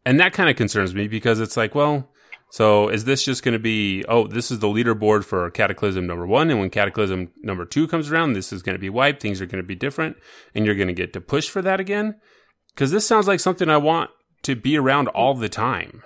[0.07, 2.11] And that kind of concerns me because it's like, well,
[2.55, 6.25] so is this just going to be, oh, this is the leaderboard for Cataclysm number
[6.25, 6.51] one.
[6.51, 9.21] And when Cataclysm number two comes around, this is going to be wiped.
[9.21, 10.19] Things are going to be different.
[10.55, 12.15] And you're going to get to push for that again.
[12.77, 14.11] Cause this sounds like something I want
[14.43, 16.05] to be around all the time.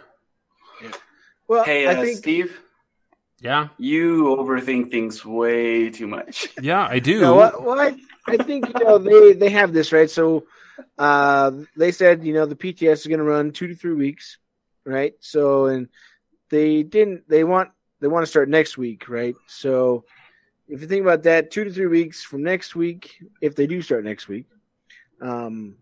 [1.49, 2.59] Well, hey, uh, I think, Steve.
[3.41, 3.69] Yeah.
[3.77, 6.49] You overthink things way too much.
[6.63, 7.21] Yeah, I do.
[7.21, 7.95] No, well, well I,
[8.27, 10.09] I think, you know, they, they have this, right?
[10.09, 10.47] So,
[10.97, 14.39] uh, they said, you know, the PTS is going to run two to three weeks,
[14.87, 15.13] right?
[15.21, 15.89] So, and,
[16.51, 19.35] they didn't they want they want to start next week, right?
[19.47, 20.05] So
[20.69, 23.83] if you think about that, two to three weeks from next week, if they do
[23.83, 24.47] start next week,
[25.21, 25.77] um,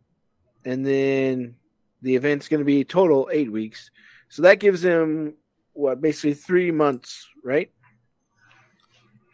[0.65, 1.57] and then
[2.03, 3.91] the event's going to be total eight weeks,
[4.29, 5.35] so that gives them
[5.73, 7.71] what basically three months, right?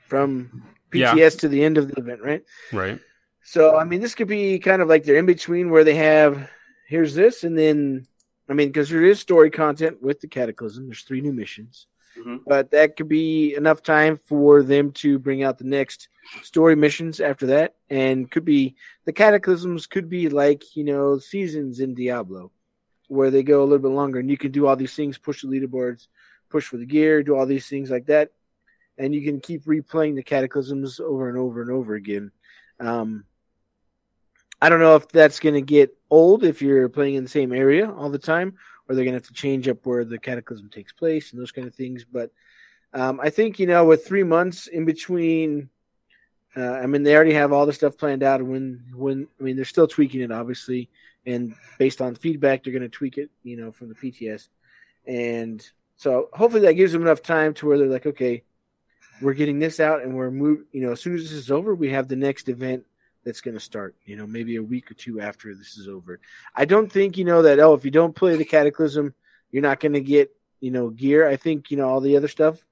[0.08, 1.28] From PTS yeah.
[1.28, 2.44] to the end of the event, right?
[2.72, 3.00] Right.
[3.44, 6.48] So I mean, this could be kind of like they're in between where they have
[6.88, 8.06] here's this, and then
[8.52, 10.86] I mean, because there is story content with the Cataclysm.
[10.86, 11.86] There's three new missions,
[12.18, 12.36] mm-hmm.
[12.46, 16.08] but that could be enough time for them to bring out the next
[16.42, 18.74] story missions after that, and could be
[19.06, 22.52] the Cataclysms could be like you know seasons in Diablo,
[23.08, 25.40] where they go a little bit longer, and you can do all these things, push
[25.40, 26.08] the leaderboards,
[26.50, 28.32] push for the gear, do all these things like that,
[28.98, 32.30] and you can keep replaying the Cataclysms over and over and over again.
[32.78, 33.24] Um,
[34.62, 37.52] I don't know if that's going to get old if you're playing in the same
[37.52, 38.54] area all the time,
[38.88, 41.50] or they're going to have to change up where the cataclysm takes place and those
[41.50, 42.04] kind of things.
[42.04, 42.30] But
[42.94, 45.68] um, I think you know, with three months in between,
[46.56, 48.40] uh, I mean, they already have all the stuff planned out.
[48.40, 50.90] When when I mean, they're still tweaking it, obviously,
[51.26, 54.46] and based on feedback, they're going to tweak it, you know, from the PTS,
[55.08, 55.60] and
[55.96, 58.44] so hopefully that gives them enough time to where they're like, okay,
[59.20, 60.60] we're getting this out, and we're move.
[60.70, 62.84] You know, as soon as this is over, we have the next event
[63.24, 66.20] that's going to start, you know, maybe a week or two after this is over.
[66.54, 69.14] I don't think, you know, that, oh, if you don't play the Cataclysm,
[69.50, 71.28] you're not going to get, you know, gear.
[71.28, 72.64] I think, you know, all the other stuff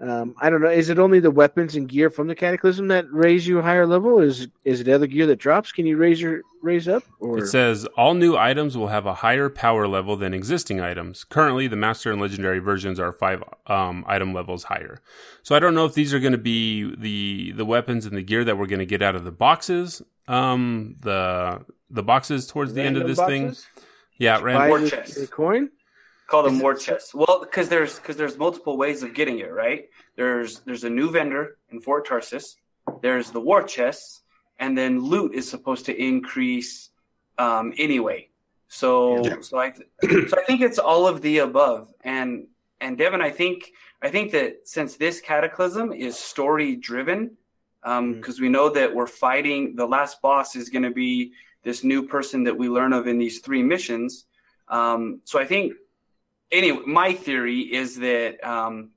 [0.00, 0.70] um, I don't know.
[0.70, 4.20] Is it only the weapons and gear from the Cataclysm that raise you higher level?
[4.20, 5.72] Is is it other gear that drops?
[5.72, 7.02] Can you raise your raise up?
[7.18, 7.38] Or?
[7.38, 11.24] It says all new items will have a higher power level than existing items.
[11.24, 15.00] Currently, the Master and Legendary versions are five um, item levels higher.
[15.42, 18.22] So I don't know if these are going to be the the weapons and the
[18.22, 20.00] gear that we're going to get out of the boxes.
[20.28, 23.64] Um, the the boxes towards random the end of this boxes?
[23.64, 23.84] thing.
[24.18, 24.84] Yeah, random.
[24.84, 25.70] The coin.
[26.28, 27.14] Call them war chests.
[27.14, 29.88] Well, because there's because there's multiple ways of getting it, right?
[30.14, 32.56] There's there's a new vendor in Fort Tarsis.
[33.00, 34.20] There's the war chests,
[34.58, 36.90] and then loot is supposed to increase
[37.38, 38.28] um, anyway.
[38.68, 39.36] So yeah.
[39.40, 41.94] so I so I think it's all of the above.
[42.04, 42.46] And
[42.78, 47.38] and Devin, I think I think that since this cataclysm is story driven,
[47.80, 48.42] because um, mm-hmm.
[48.42, 52.44] we know that we're fighting the last boss is going to be this new person
[52.44, 54.26] that we learn of in these three missions.
[54.68, 55.72] Um, so I think
[56.50, 58.90] anyway, my theory is that um,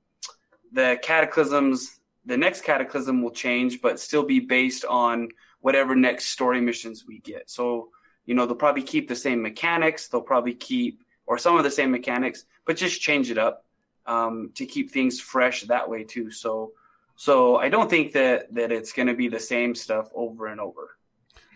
[0.72, 5.28] the cataclysms, the next cataclysm will change, but still be based on
[5.60, 7.50] whatever next story missions we get.
[7.50, 7.90] So,
[8.26, 10.08] you know, they'll probably keep the same mechanics.
[10.08, 13.64] They'll probably keep, or some of the same mechanics, but just change it up.
[14.06, 16.30] um, to keep things fresh that way too.
[16.30, 16.72] So,
[17.16, 20.60] so I don't think that that it's going to be the same stuff over and
[20.60, 20.96] over.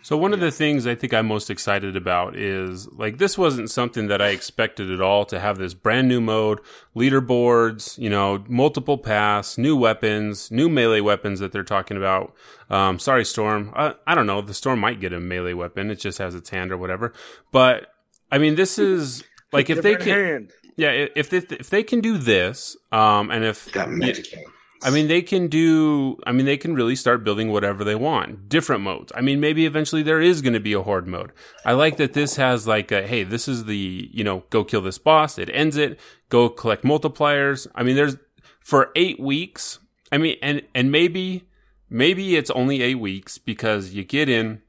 [0.07, 3.73] So one of the things I think I'm most excited about is like this wasn't
[3.73, 6.61] something that I expected at all to have this brand new mode,
[6.95, 12.33] leaderboards, you know, multiple pass, new weapons, new melee weapons that they're talking about.
[12.71, 13.73] Um, sorry, Storm.
[13.75, 14.41] I, I don't know.
[14.41, 15.91] The Storm might get a melee weapon.
[15.91, 17.13] It just has its hand or whatever.
[17.51, 17.93] But
[18.31, 20.53] I mean, this is like if they can, hand.
[20.77, 24.47] yeah, if they, if they can do this, um, and if Got magic hands.
[24.83, 28.49] I mean, they can do, I mean, they can really start building whatever they want.
[28.49, 29.11] Different modes.
[29.15, 31.33] I mean, maybe eventually there is going to be a horde mode.
[31.65, 34.83] I like that this has like a, hey, this is the, you know, go kill
[34.83, 35.39] this boss.
[35.39, 35.99] It ends it.
[36.29, 37.67] Go collect multipliers.
[37.75, 38.17] I mean, there's,
[38.61, 39.79] for eight weeks,
[40.13, 41.49] I mean, and, and maybe,
[41.89, 44.61] maybe it's only eight weeks because you get in,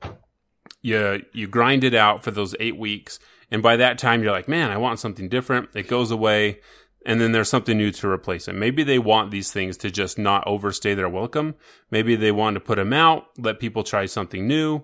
[0.81, 3.19] you, you grind it out for those eight weeks.
[3.51, 5.69] And by that time, you're like, man, I want something different.
[5.73, 6.59] It goes away
[7.07, 8.53] and then there's something new to replace it.
[8.53, 11.55] Maybe they want these things to just not overstay their welcome.
[11.89, 14.83] Maybe they want to put them out, let people try something new.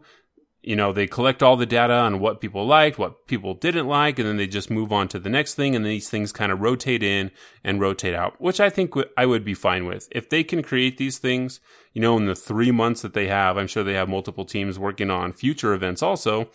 [0.62, 4.18] You know, they collect all the data on what people liked, what people didn't like,
[4.18, 5.76] and then they just move on to the next thing.
[5.76, 7.32] And these things kind of rotate in
[7.66, 10.08] and rotate out, which I think w- I would be fine with.
[10.10, 11.60] If they can create these things,
[11.92, 14.80] you know, in the three months that they have, I'm sure they have multiple teams
[14.80, 16.50] working on future events also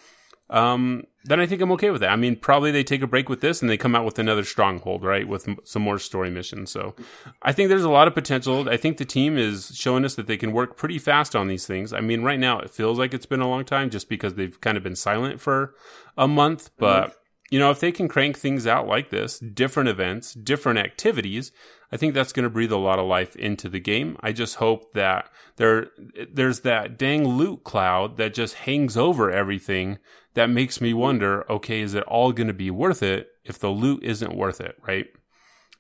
[0.50, 2.10] um, then I think I'm okay with that.
[2.10, 4.44] I mean, probably they take a break with this and they come out with another
[4.44, 5.28] stronghold, right?
[5.28, 6.70] With m- some more story missions.
[6.70, 6.94] So
[7.42, 8.68] I think there's a lot of potential.
[8.68, 11.66] I think the team is showing us that they can work pretty fast on these
[11.66, 11.92] things.
[11.92, 14.58] I mean, right now it feels like it's been a long time just because they've
[14.60, 15.74] kind of been silent for
[16.16, 17.14] a month, but
[17.50, 21.50] you know, if they can crank things out like this, different events, different activities,
[21.90, 24.18] I think that's going to breathe a lot of life into the game.
[24.20, 25.88] I just hope that there,
[26.30, 29.98] there's that dang loot cloud that just hangs over everything
[30.38, 33.70] that makes me wonder, okay, is it all going to be worth it if the
[33.70, 35.06] loot isn't worth it, right?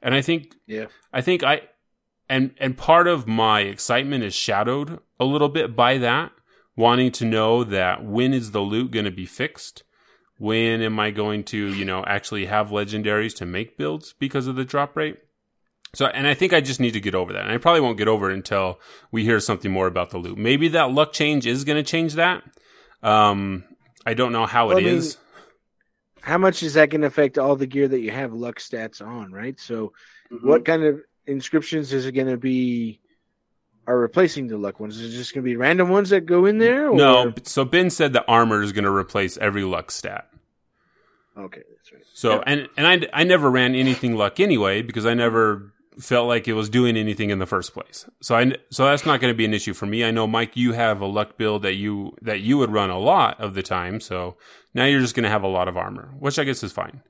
[0.02, 0.86] And I think, Yeah.
[1.12, 1.62] I think I,
[2.28, 6.32] and, and part of my excitement is shadowed a little bit by that,
[6.76, 9.84] wanting to know that when is the loot going to be fixed?
[10.38, 14.56] When am I going to, you know, actually have legendaries to make builds because of
[14.56, 15.18] the drop rate?
[15.94, 17.44] So, and I think I just need to get over that.
[17.44, 18.80] And I probably won't get over it until
[19.12, 20.36] we hear something more about the loot.
[20.36, 22.42] Maybe that luck change is going to change that.
[23.02, 23.64] Um,
[24.08, 25.18] I don't know how Well, it I mean, is.
[26.22, 29.06] How much is that going to affect all the gear that you have luck stats
[29.06, 29.60] on, right?
[29.60, 29.92] So,
[30.32, 30.40] Mhm.
[30.40, 33.00] what kind of inscriptions is it going to be?
[33.86, 34.98] Are replacing the luck ones?
[34.98, 36.88] Is it just going to be random ones that go in there?
[36.88, 36.94] Or?
[36.94, 40.30] No, so Ben said the armor is going to replace every luck stat.
[41.36, 42.02] Okay, that's right.
[42.14, 46.46] So, and, and I, I never ran anything luck anyway because I never felt like
[46.46, 48.06] it was doing anything in the first place.
[48.20, 50.04] So I, so that's not going to be an issue for me.
[50.04, 52.98] I know Mike, you have a luck build that you, that you would run a
[52.98, 54.00] lot of the time.
[54.00, 54.36] So
[54.74, 57.02] now you're just going to have a lot of armor, which I guess is fine.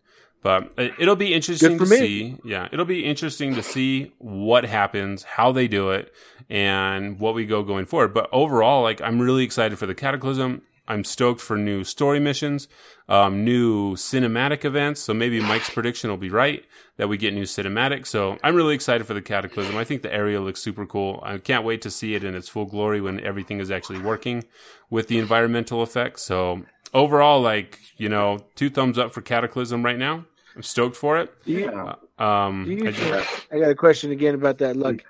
[0.42, 1.96] But it- it'll be interesting to me.
[1.96, 2.37] see.
[2.44, 6.12] Yeah, it'll be interesting to see what happens, how they do it,
[6.48, 8.14] and what we go going forward.
[8.14, 10.62] But overall, like I'm really excited for the Cataclysm.
[10.88, 12.66] I'm stoked for new story missions,
[13.09, 15.01] um, new cinematic events.
[15.03, 16.64] So maybe Mike's prediction will be right
[16.96, 18.07] that we get new cinematic.
[18.07, 19.77] So I'm really excited for the Cataclysm.
[19.77, 21.20] I think the area looks super cool.
[21.22, 24.44] I can't wait to see it in its full glory when everything is actually working
[24.88, 26.22] with the environmental effects.
[26.22, 26.62] So
[26.94, 30.24] overall, like, you know, two thumbs up for Cataclysm right now.
[30.57, 31.33] I'm stoked for it.
[31.44, 31.94] Do you, Yeah.
[32.18, 35.03] Um, do you I just- I got a question again about that luck.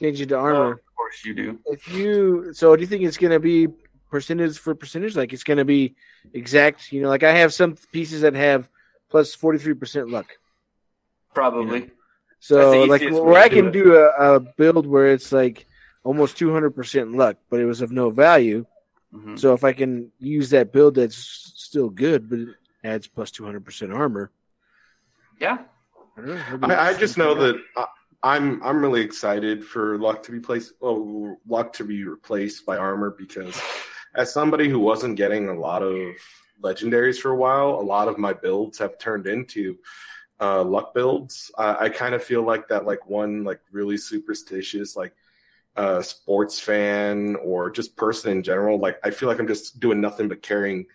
[0.00, 0.72] Change it to armor.
[0.72, 1.58] of course you do.
[1.66, 3.68] If you so, do you think it's going to be
[4.10, 5.16] percentage for percentage?
[5.16, 5.94] Like it's going to be
[6.32, 6.92] exact?
[6.92, 8.68] You know, like I have some pieces that have
[9.08, 10.26] plus forty three percent luck.
[11.34, 11.80] Probably.
[11.80, 11.92] That's
[12.40, 13.72] So like where I to do can it.
[13.72, 15.66] do a, a build where it's like
[16.04, 18.66] almost two hundred percent luck, but it was of no value.
[19.14, 19.38] Mhm.
[19.38, 22.48] So if I can use that build that's still good, but it
[22.84, 24.30] adds plus two hundred percent armor.
[25.40, 25.58] Yeah.
[26.16, 27.86] I, know, I, I just know that I,
[28.22, 32.76] I'm I'm really excited for luck to be placed, oh, luck to be replaced by
[32.76, 33.58] armor because
[34.14, 36.14] as somebody who wasn't getting a lot of
[36.62, 39.78] legendaries for a while, a lot of my builds have turned into
[40.40, 41.50] uh, luck builds.
[41.56, 45.14] I, I kind of feel like that, like one like really superstitious like
[45.76, 48.78] uh, sports fan or just person in general.
[48.78, 50.86] Like I feel like I'm just doing nothing but carrying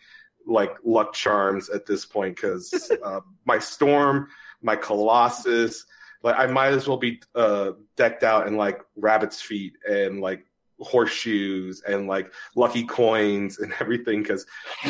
[0.46, 4.28] like luck charms at this point because uh, my storm,
[4.62, 5.86] my colossus,
[6.24, 10.46] like I might as well be uh, decked out in like rabbit's feet and like
[10.80, 14.46] horseshoes and like lucky coins and everything because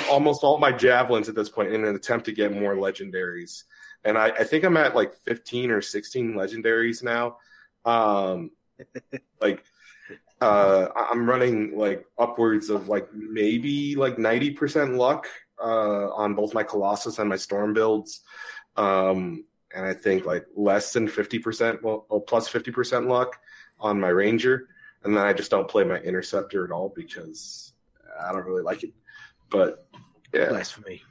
[0.10, 3.64] almost all my javelins at this point in an attempt to get more legendaries.
[4.04, 7.38] And I, I think i'm at like 15 or 16 legendaries now.
[7.86, 8.52] Um
[9.42, 9.64] like
[10.42, 15.28] uh i'm running like upwards of like maybe like 90% luck
[15.64, 18.22] uh on both my colossus and my storm builds.
[18.76, 19.46] Um
[19.76, 23.38] and I think like less than fifty percent, well, well, plus fifty percent luck
[23.80, 24.70] on my ranger,
[25.06, 27.74] and then I just don't play my interceptor at all because
[28.20, 28.92] I don't really like it.
[29.50, 29.88] But
[30.34, 31.04] yeah, Blasphemy.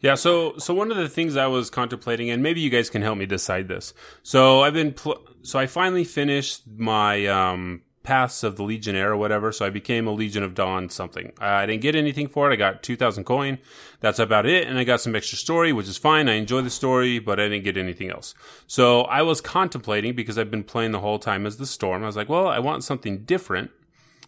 [0.00, 3.00] Yeah, so so one of the things I was contemplating, and maybe you guys can
[3.00, 3.94] help me decide this.
[4.22, 9.16] So I've been pl- so I finally finished my um, Paths of the Legionnaire or
[9.16, 9.50] whatever.
[9.50, 11.32] So I became a Legion of Dawn something.
[11.40, 12.52] I didn't get anything for it.
[12.52, 13.58] I got two thousand coin.
[13.98, 16.28] That's about it, and I got some extra story, which is fine.
[16.28, 18.34] I enjoy the story, but I didn't get anything else.
[18.68, 22.04] So I was contemplating because I've been playing the whole time as the Storm.
[22.04, 23.72] I was like, well, I want something different.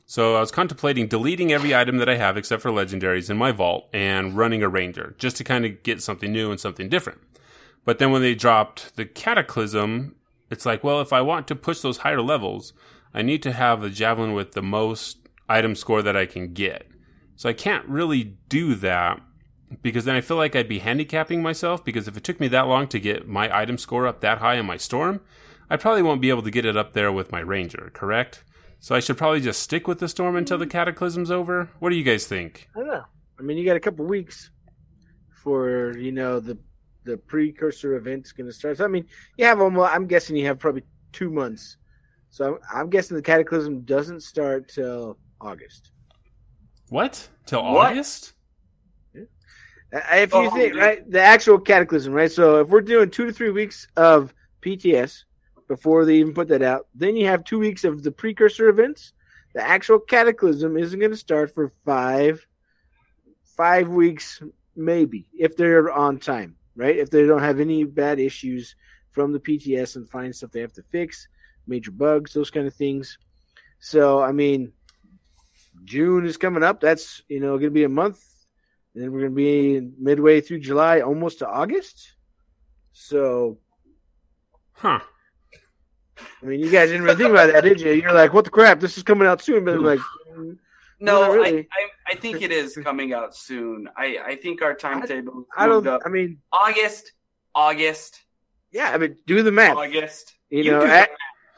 [0.07, 3.53] So I was contemplating deleting every item that I have except for legendaries in my
[3.53, 7.21] vault and running a ranger just to kind of get something new and something different.
[7.85, 10.15] But then when they dropped the cataclysm,
[10.49, 12.73] it's like, well, if I want to push those higher levels,
[13.17, 16.87] I need to have the javelin with the most item score that I can get.
[17.35, 19.21] So I can't really do that
[19.83, 22.69] because then I feel like I'd be handicapping myself because if it took me that
[22.69, 25.23] long to get my item score up that high in my storm,
[25.71, 28.45] I probably won't be able to get it up there with my ranger, correct?
[28.81, 30.73] So I should probably just stick with the storm until the mm-hmm.
[30.73, 31.71] cataclysm's over.
[31.79, 32.69] What do you guys think?
[32.77, 33.05] I don't know.
[33.39, 34.51] I mean, you got a couple weeks
[35.43, 36.59] for you know the
[37.05, 38.77] the precursor event's going to start.
[38.77, 39.07] So, I mean,
[39.39, 39.93] you have almost.
[39.93, 41.79] I'm guessing you have probably two months.
[42.37, 45.91] So I'm, I'm guessing the cataclysm doesn't start till August.
[46.91, 47.27] What?
[47.47, 47.93] Till What?
[47.93, 48.35] August?
[49.17, 50.83] Uh, If you Oh, think dude.
[50.83, 52.31] right, the actual cataclysm, right?
[52.31, 55.25] So if we're doing two to three weeks of PTS
[55.67, 59.15] before they even put that out, then you have two weeks of the precursor events.
[59.55, 62.47] The actual cataclysm isn't going to start for five,
[63.57, 64.43] five weeks
[64.75, 66.97] maybe if they're on time, right?
[66.99, 68.77] If they don't have any bad issues
[69.11, 71.29] from the PTS and find stuff they have to fix,
[71.67, 73.19] major bugs, those kind of things.
[73.79, 74.73] So I mean,
[75.85, 76.81] June is coming up.
[76.81, 78.23] That's you know going to be a month
[78.97, 82.15] and then we're going to be midway through July, almost to August.
[82.93, 83.59] So,
[84.73, 85.01] Huh.
[86.43, 87.93] I mean, you guys didn't really think about that, did you?
[87.93, 88.81] You're like, what the crap?
[88.81, 89.67] This is coming out soon.
[89.67, 90.01] But I'm like,
[90.99, 91.69] No, Not I, really.
[91.71, 93.87] I, I think it is coming out soon.
[93.99, 96.01] I, I think our timetable is I don't, up.
[96.07, 97.13] I mean, August,
[97.55, 98.25] August,
[98.73, 99.77] yeah, I mean, do the math.
[99.77, 100.33] August.
[100.49, 101.09] You know, do the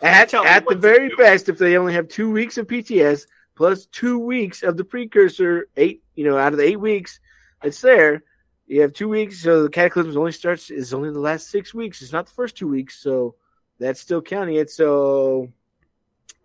[0.03, 1.17] at- At, tell me at the very do.
[1.17, 5.69] best, if they only have two weeks of PTS plus two weeks of the precursor,
[5.77, 7.21] eight, you know, out of the eight weeks
[7.65, 8.23] it's there,
[8.69, 9.41] you have two weeks.
[9.43, 12.03] So the cataclysm only starts is only the last six weeks.
[12.03, 13.35] It's not the first two weeks, so
[13.81, 14.71] that's still counting it.
[14.71, 15.51] So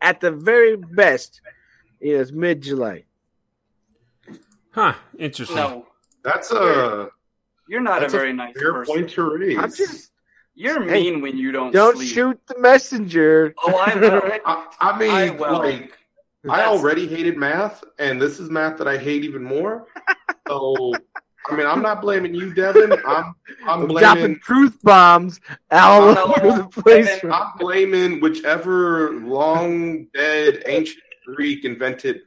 [0.02, 1.42] at the very best,
[2.00, 3.04] you know, it's mid July.
[4.72, 4.94] Huh.
[5.20, 5.56] Interesting.
[5.58, 5.86] No,
[6.24, 7.10] that's a
[7.70, 8.96] you're not a that's a very nice fair person.
[8.96, 9.58] point to raise.
[9.58, 10.12] I'm just
[10.56, 11.72] You're Hey, mean when you don't.
[11.72, 12.10] don't sleep.
[12.14, 13.54] shoot the messenger.
[13.64, 14.22] Oh, I will.
[14.46, 15.60] I, I mean, I will.
[15.60, 15.98] like
[16.50, 19.88] I already hated math, and this is math that I hate even more.
[20.48, 20.94] So,
[21.50, 22.94] I mean, I'm not blaming you, Devin.
[23.06, 23.34] I'm
[23.66, 25.40] I'm dropping truth bombs
[25.72, 27.08] all No, over the place.
[27.08, 32.22] Devin, I'm blaming whichever long dead ancient Greek invented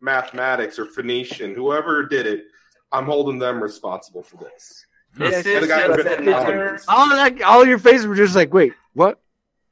[0.00, 2.44] mathematics or Phoenician, whoever did it.
[2.92, 4.85] I'm holding them responsible for this.
[5.16, 6.80] This Yeah, is just another.
[6.88, 9.20] all that, all your faces were just like, wait, what?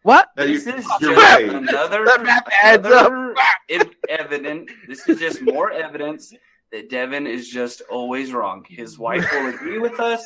[0.03, 0.29] What?
[0.37, 2.05] This is you're just another.
[2.05, 3.07] That math adds up.
[3.13, 3.35] another
[3.71, 4.71] ev- evident.
[4.89, 6.33] This is just more evidence
[6.73, 8.65] that Devin is just always wrong.
[8.69, 10.25] His wife will agree with us.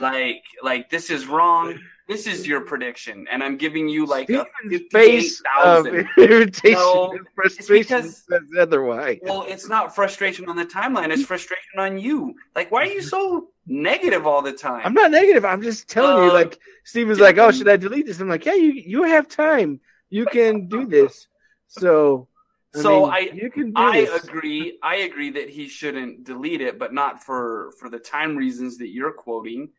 [0.00, 1.78] Like, like this is wrong.
[2.08, 7.10] This is your prediction, and I'm giving you like a Steven's face of irritation No,
[7.12, 9.18] and frustration because- says otherwise.
[9.22, 12.34] Well, it's not frustration on the timeline; it's frustration on you.
[12.54, 14.82] Like, why are you so negative all the time?
[14.84, 15.44] I'm not negative.
[15.44, 16.30] I'm just telling you.
[16.30, 18.20] Uh, Like Steven's like, oh, should I delete this?
[18.20, 19.80] I'm like, yeah, you you have time.
[20.08, 21.26] You can do this.
[21.66, 22.28] So,
[22.72, 24.22] I So mean, I- you can do I this.
[24.24, 24.78] agree.
[24.80, 28.90] I agree that he shouldn't delete it, but not for for the time reasons that
[28.90, 29.70] you're quoting.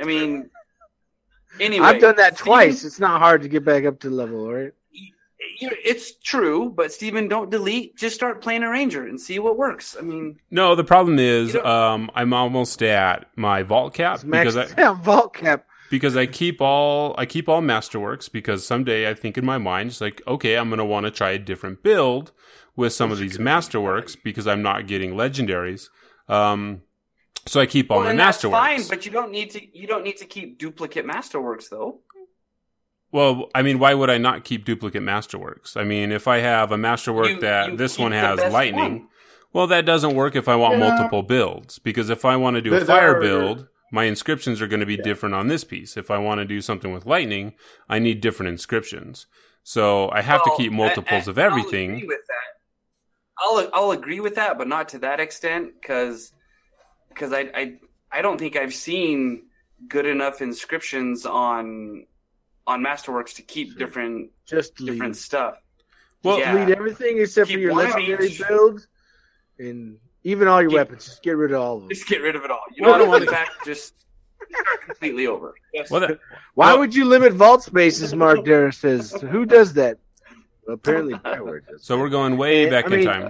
[0.00, 0.50] I mean,
[1.60, 2.84] anyway, I've done that Steven- twice.
[2.84, 4.72] It's not hard to get back up to the level, right?
[4.92, 7.96] you- It's true, but Steven, don't delete.
[7.96, 9.96] Just start playing a ranger and see what works.
[9.98, 14.66] I mean, No, the problem is um, I'm almost at my vault cap because I
[14.78, 15.66] yeah, vault cap.
[15.90, 19.90] because I keep all I keep all masterworks because someday I think in my mind
[19.90, 22.32] it's like okay I'm gonna want to try a different build
[22.74, 25.88] with some of these masterworks because I'm not getting legendaries.
[26.28, 26.82] Um,
[27.46, 28.50] so I keep all well, my and that's masterworks.
[28.50, 29.78] fine, but you don't need to.
[29.78, 32.00] You don't need to keep duplicate masterworks, though.
[33.12, 35.76] well, I mean, why would I not keep duplicate masterworks?
[35.76, 39.08] I mean, if I have a masterwork You- that you this one has lightning, one.
[39.52, 40.88] well, that doesn't work if I want Yeah.
[40.90, 41.78] multiple builds.
[41.78, 44.86] Because if I want to do a fire are- build, my inscriptions are going to
[44.86, 45.96] be different on this piece.
[45.96, 47.54] If I want to do something with lightning,
[47.88, 49.26] I need different inscriptions.
[49.62, 51.92] So I have Well, to keep multiples I- of I- I'll everything.
[51.94, 52.42] agree with that.
[53.38, 56.32] I'll I'll agree with that, but not to that extent, because
[57.16, 57.74] because I, I
[58.12, 59.46] I don't think I've seen
[59.88, 62.06] good enough inscriptions on
[62.66, 63.78] on Masterworks to keep Sure.
[63.78, 65.54] different Just delete, different stuff.
[66.22, 66.52] Well, Yeah.
[66.52, 68.42] delete everything except for your legendary each.
[68.46, 68.86] build,
[69.58, 71.04] and even all your Keep- weapons.
[71.06, 71.88] Just get rid of all of them.
[71.90, 72.62] Just get rid of it all.
[72.74, 73.94] You know, don't in wanna- fact, just
[74.84, 75.54] completely over.
[75.72, 75.90] Yes.
[75.90, 76.18] well, that,
[76.54, 78.14] Why Well- would you limit vault spaces?
[78.14, 79.12] Mark Dara says.
[79.30, 79.98] Who does that?
[80.66, 81.84] Well, apparently, Bioware does.
[81.84, 83.22] so we're going way eh, back I in mean, time.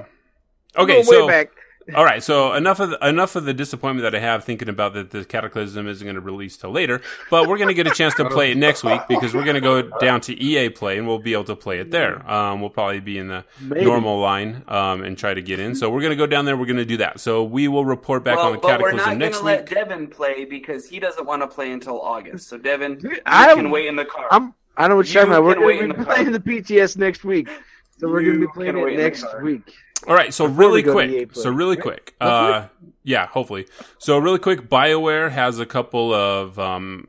[0.76, 1.50] We're Okay, going so way back.
[1.94, 4.94] All right, so enough of the, enough of the disappointment that I have thinking about
[4.94, 7.90] that the Cataclysm isn't going to release till later, but we're going to get a
[7.90, 10.98] chance to play it next week because we're going to go down to EA Play
[10.98, 12.28] and we'll be able to play it there.
[12.30, 13.84] Um, we'll probably be in the Maybe.
[13.84, 15.74] normal line um, and try to get in.
[15.74, 16.56] So we're going to go down there.
[16.56, 17.20] We're going to do that.
[17.20, 19.44] So we will report back well, on the but we're Cataclysm not gonna week.
[19.44, 22.48] let Devin play because he doesn't want to play until August.
[22.48, 24.26] So Devin, you I can wait in the car.
[24.30, 24.54] I'm.
[24.76, 25.60] I know what you're You talking about.
[25.60, 26.14] We're going to the be car.
[26.14, 27.48] playing the PTS next week,
[27.98, 29.72] so we're going to be playing can wait it next week.
[30.06, 31.36] All right, so Before really go to EA quick.
[31.36, 32.14] So really quick.
[32.20, 32.68] Uh,
[33.02, 33.66] yeah, hopefully.
[33.98, 34.68] So really quick.
[34.68, 37.08] Bioware has a couple of um,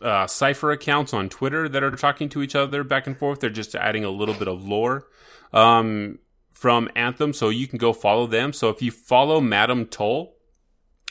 [0.00, 3.40] uh, cypher accounts on Twitter that are talking to each other back and forth.
[3.40, 5.06] They're just adding a little bit of lore
[5.52, 6.18] um,
[6.50, 8.52] from Anthem, so you can go follow them.
[8.52, 10.36] So if you follow Madam Toll,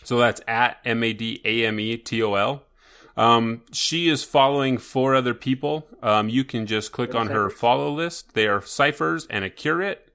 [0.04, 2.64] so that's at M A D A M E T O L.
[3.18, 5.88] Um, she is following four other people.
[6.04, 8.36] Um, you can just click on her follow list.
[8.36, 10.07] They are cyphers and a curate.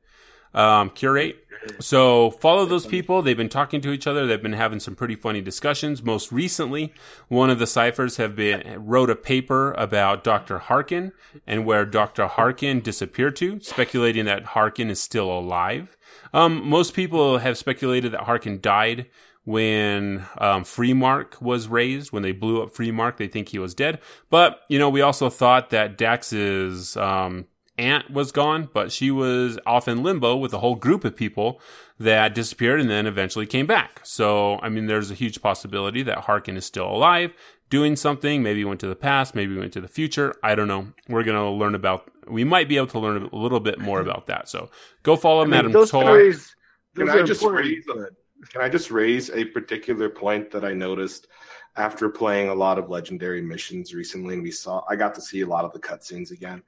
[0.54, 1.42] Um, curate.
[1.80, 3.22] So follow those people.
[3.22, 4.26] They've been talking to each other.
[4.26, 6.02] They've been having some pretty funny discussions.
[6.02, 6.92] Most recently,
[7.28, 10.58] one of the cyphers have been wrote a paper about Dr.
[10.58, 11.12] Harkin
[11.46, 12.26] and where Dr.
[12.26, 15.96] Harkin disappeared to, speculating that Harkin is still alive.
[16.34, 19.06] Um, most people have speculated that Harkin died
[19.44, 22.12] when um, Freemark was raised.
[22.12, 24.00] When they blew up Freemark, they think he was dead.
[24.30, 27.46] But you know, we also thought that Dax's um,
[27.78, 31.60] aunt was gone, but she was off in limbo with a whole group of people
[31.98, 34.00] that disappeared and then eventually came back.
[34.04, 37.32] So, I mean, there's a huge possibility that Harkin is still alive,
[37.70, 38.42] doing something.
[38.42, 40.34] Maybe went to the past, maybe went to the future.
[40.42, 40.88] I don't know.
[41.08, 42.10] We're gonna learn about.
[42.28, 44.48] We might be able to learn a little bit more about that.
[44.48, 44.70] So,
[45.02, 46.02] go follow I mean, Madam those Toll.
[46.02, 46.54] stories.
[46.94, 50.74] Can I just important, raise a- Can I just raise a particular point that I
[50.74, 51.28] noticed
[51.76, 55.40] after playing a lot of legendary missions recently, and we saw I got to see
[55.40, 56.62] a lot of the cutscenes again.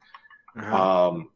[0.57, 1.09] Uh-huh.
[1.09, 1.31] Um,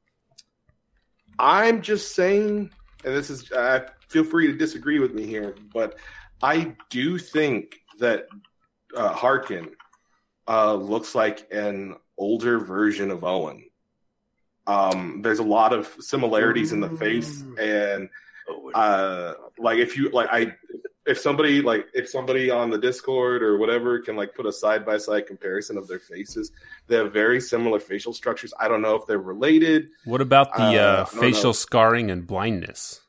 [1.39, 2.71] I'm just saying,
[3.05, 5.99] and this is uh, feel free to disagree with me here, but
[6.43, 8.27] I do think that
[8.97, 9.71] uh, Harkin
[10.49, 13.65] uh, looks like an older version of Owen.
[14.67, 18.09] Um, there's a lot of similarities in the face, and
[18.75, 20.55] uh, like if you like, I
[21.09, 24.85] if somebody like if somebody on the Discord or whatever can like put a side
[24.85, 26.53] by side comparison of their faces,
[26.87, 28.53] they have very similar facial structures.
[28.61, 29.89] I don't know if they're related.
[30.05, 31.53] What about the Uh, uh, facial know.
[31.53, 33.01] scarring and blindness?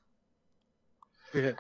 [1.34, 1.52] Yeah.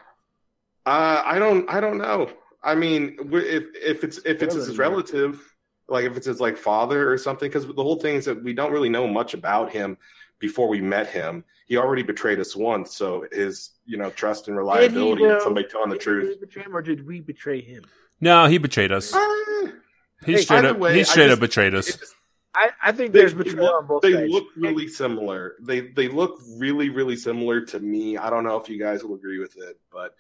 [0.85, 1.69] Uh, I don't.
[1.69, 2.31] I don't know.
[2.63, 5.55] I mean, if if it's if it's his then, relative,
[5.89, 8.53] like if it's his like father or something, because the whole thing is that we
[8.53, 9.97] don't really know much about him
[10.39, 11.43] before we met him.
[11.67, 15.67] He already betrayed us once, so his you know trust and reliability in know- somebody
[15.67, 16.29] telling the Did truth.
[16.39, 17.83] we betray him or did we betray him?
[18.21, 19.13] No, he betrayed us.
[19.13, 19.19] Uh,
[20.25, 21.87] He Hey, straight up, way, he straight just- up betrayed us.
[21.89, 22.13] it's-
[22.55, 24.31] I, I think they, there's they betrayal on both they sides.
[24.33, 25.55] look really similar.
[25.61, 28.17] They they look really really similar to me.
[28.17, 30.15] I don't know if you guys will agree with it, but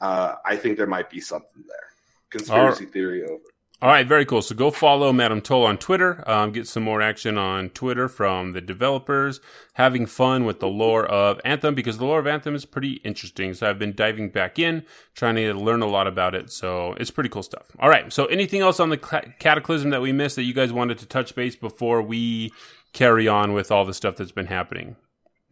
[0.00, 1.88] uh, I think there might be something there.
[2.28, 3.42] Conspiracy theory over.
[3.82, 4.42] All right, very cool.
[4.42, 6.22] So go follow Madam Toll on Twitter.
[6.28, 9.40] Um, get some more action on Twitter from the developers.
[9.74, 13.54] Having fun with the lore of Anthem because the lore of Anthem is pretty interesting.
[13.54, 16.50] So I've been diving back in, trying to learn a lot about it.
[16.50, 17.70] So it's pretty cool stuff.
[17.78, 18.12] All right.
[18.12, 21.34] So anything else on the Cataclysm that we missed that you guys wanted to touch
[21.34, 22.52] base before we
[22.92, 24.96] carry on with all the stuff that's been happening?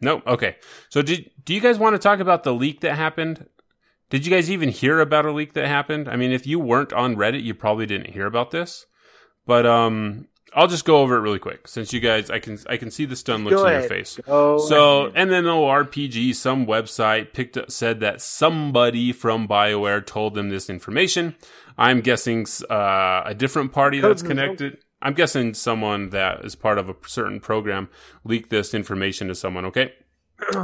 [0.01, 0.21] Nope.
[0.27, 0.57] Okay.
[0.89, 3.47] So did do you guys want to talk about the leak that happened?
[4.09, 6.09] Did you guys even hear about a leak that happened?
[6.09, 8.85] I mean, if you weren't on Reddit, you probably didn't hear about this.
[9.45, 12.77] But um I'll just go over it really quick since you guys I can I
[12.77, 14.19] can see the stun looks on your face.
[14.25, 15.11] Go So.
[15.11, 21.35] MMORPG, some website picked up, said that somebody from BioWare told them this information.
[21.77, 24.79] I'm guessing uh, a different party that's connected.
[25.01, 27.89] I'm guessing someone that is part of a certain program
[28.23, 29.65] leaked this information to someone.
[29.65, 29.93] Okay.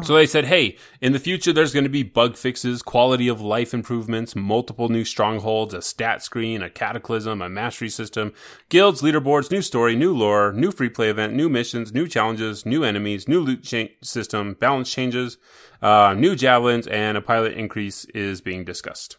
[0.03, 3.41] So they said, hey, in the future, there's going to be bug fixes, quality of
[3.41, 8.33] life improvements, multiple new strongholds, a stat screen, a cataclysm, a mastery system,
[8.69, 12.83] guilds, leaderboards, new story, new lore, new free play event, new missions, new challenges, new
[12.83, 15.37] enemies, new loot cha- system, balance changes,
[15.81, 19.17] uh, new javelins, and a pilot increase is being discussed.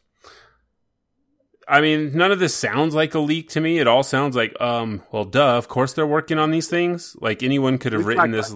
[1.69, 3.79] I mean, none of this sounds like a leak to me.
[3.79, 7.17] It all sounds like, um, well, duh, of course they're working on these things.
[7.21, 8.55] Like anyone could have We written this.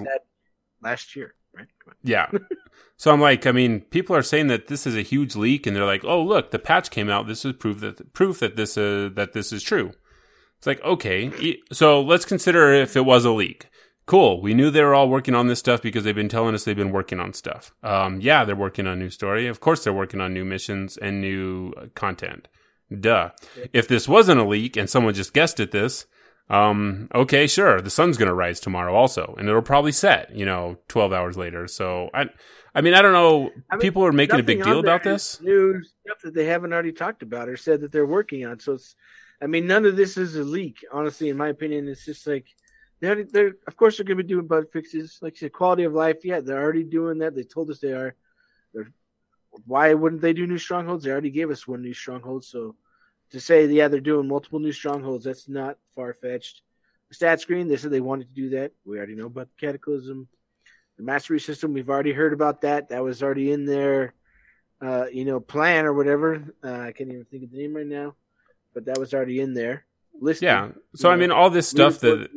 [0.80, 1.34] last year,
[1.86, 1.96] right?
[2.02, 2.30] Yeah.
[2.96, 5.76] so I'm like, I mean, people are saying that this is a huge leak, and
[5.76, 7.26] they're like, oh, look, the patch came out.
[7.26, 9.92] This is proof that proof that this uh, that this is true.
[10.58, 13.70] It's like, okay, so let's consider if it was a leak.
[14.04, 14.42] Cool.
[14.42, 16.76] We knew they were all working on this stuff because they've been telling us they've
[16.76, 17.72] been working on stuff.
[17.82, 19.46] Um, yeah, they're working on new story.
[19.46, 22.48] Of course, they're working on new missions and new uh, content.
[22.98, 23.30] Duh.
[23.72, 26.06] If this wasn't a leak and someone just guessed at this,
[26.50, 30.44] um, okay, sure, the sun's going to rise tomorrow also, and it'll probably set, you
[30.44, 31.68] know, 12 hours later.
[31.68, 32.26] So I,
[32.74, 33.50] I mean, I don't know.
[33.70, 35.40] I mean, People are making a big deal about this.
[35.40, 38.58] New stuff that they haven't already talked about or said that they're working on.
[38.58, 38.96] So it's,
[39.40, 40.84] I mean, none of this is a leak.
[40.92, 42.46] Honestly, in my opinion, it's just like
[43.00, 45.20] they're they're of course they're going to be doing bug fixes.
[45.22, 46.24] Like you said, quality of life.
[46.24, 47.36] Yeah, they're already doing that.
[47.36, 48.16] They told us they are.
[48.74, 48.90] They're,
[49.66, 51.04] why wouldn't they do new strongholds?
[51.04, 52.44] They already gave us one new stronghold.
[52.44, 52.74] So
[53.30, 56.62] to say yeah they're doing multiple new strongholds, that's not far fetched.
[57.08, 58.72] The stat screen, they said they wanted to do that.
[58.84, 60.28] We already know about the Cataclysm.
[60.96, 62.90] The mastery system, we've already heard about that.
[62.90, 64.14] That was already in their,
[64.80, 66.44] uh, you know, plan or whatever.
[66.62, 68.14] Uh, I can't even think of the name right now,
[68.74, 69.86] but that was already in there.
[70.20, 70.44] Listed.
[70.46, 70.68] Yeah.
[70.94, 72.28] So I You mean, all this stuff that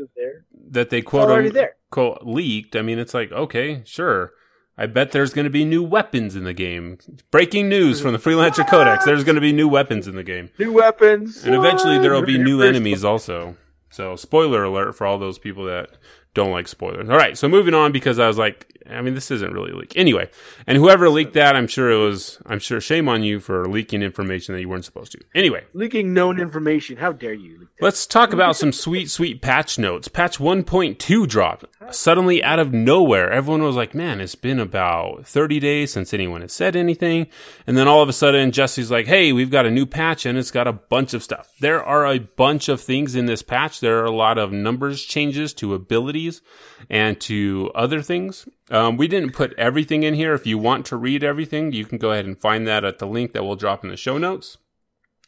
[0.72, 1.76] that they quote already un- there.
[1.92, 2.76] quote leaked.
[2.76, 4.32] I mean, it's like okay, sure.
[4.78, 6.98] I bet there's going to be new weapons in the game.
[7.30, 10.50] Breaking news from the Freelancer Codex: There's going to be new weapons in the game,
[10.58, 11.44] New weapons.
[11.44, 13.56] and eventually there will be new enemies also.
[13.92, 15.90] So, spoiler alert for all those people that
[16.34, 17.08] don't like spoilers.
[17.10, 19.76] All right, so moving on because I was like, I mean, this isn't really a
[19.76, 20.32] leak anyway.
[20.66, 22.40] And whoever leaked that, I'm sure it was.
[22.48, 25.20] I'm sure shame on you for leaking information that you weren't supposed to.
[25.36, 26.98] Anyway, Leaking known information.
[26.98, 27.60] How dare you?
[27.60, 27.86] leak that?
[27.86, 30.08] Let's talk about some sweet, sweet patch notes.
[30.08, 33.32] Patch 1.2 dropped suddenly out of nowhere.
[33.32, 37.28] Everyone was like, man, it's been about 30 days since anyone has said anything.
[37.66, 40.38] And then all of a sudden, Jesse's like, hey, we've got a new patch and
[40.38, 41.52] it's got a bunch of stuff.
[41.60, 43.80] There are a bunch of things in this patch.
[43.80, 46.42] There are a lot of numbers changes to abilities
[46.90, 48.48] and to other things.
[48.70, 50.34] Um, we didn't put everything in here.
[50.34, 53.08] If you want to read everything, you can go ahead and find that at the
[53.08, 54.58] link that we'll drop in the show notes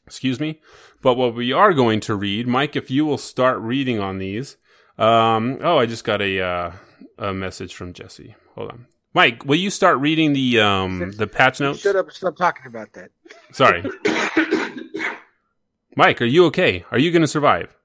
[0.06, 0.62] excuse me.
[1.02, 4.58] But what we are going to read, Mike, if you will start reading on these.
[4.98, 6.72] Um, oh, I just got a uh,
[7.18, 8.36] a message from Jesse.
[8.56, 9.46] Hold on, Mike.
[9.46, 11.80] Will you start reading the um the patch notes?
[11.80, 13.12] Shut up stop talking about that.
[13.52, 13.84] Sorry,
[15.96, 16.22] Mike.
[16.22, 16.86] Are you okay?
[16.92, 17.76] Are you going to survive?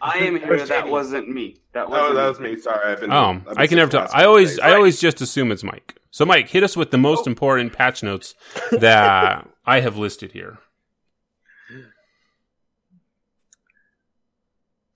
[0.00, 0.66] I am here.
[0.66, 1.56] That wasn't me.
[1.72, 2.56] That Oh, wasn't that was me.
[2.58, 3.12] Sorry, I've been.
[3.12, 4.10] Oh, I've been I can never sick tell.
[4.20, 4.76] I always couple I days.
[4.76, 5.96] always just assume it's Mike.
[6.10, 8.34] So, Mike, hit us with the most important patch notes
[8.70, 10.58] that I have listed here.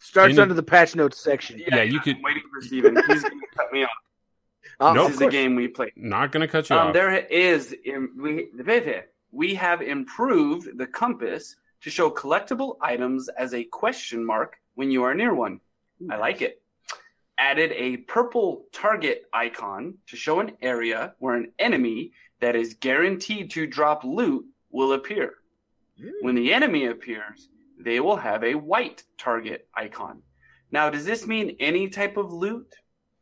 [0.09, 1.59] Starts Any- under the patch notes section.
[1.69, 2.97] Yeah, you could- I'm waiting for Steven.
[2.97, 3.91] He's going to cut me off.
[4.81, 5.09] Oh, Nope.
[5.09, 5.93] This is of the game we play.
[5.97, 6.95] Not going to cut you Um, off.
[6.95, 8.49] there is im- we
[9.33, 15.03] we have improved the compass to show collectible items as a question mark when you
[15.05, 15.61] are near one.
[16.11, 16.63] I like it.
[17.37, 23.51] Added a purple target icon to show an area where an enemy that is guaranteed
[23.51, 25.35] to drop loot will appear.
[26.23, 30.22] When the enemy appears, they will have a white target icon.
[30.70, 32.74] Now, does this mean any type of loot,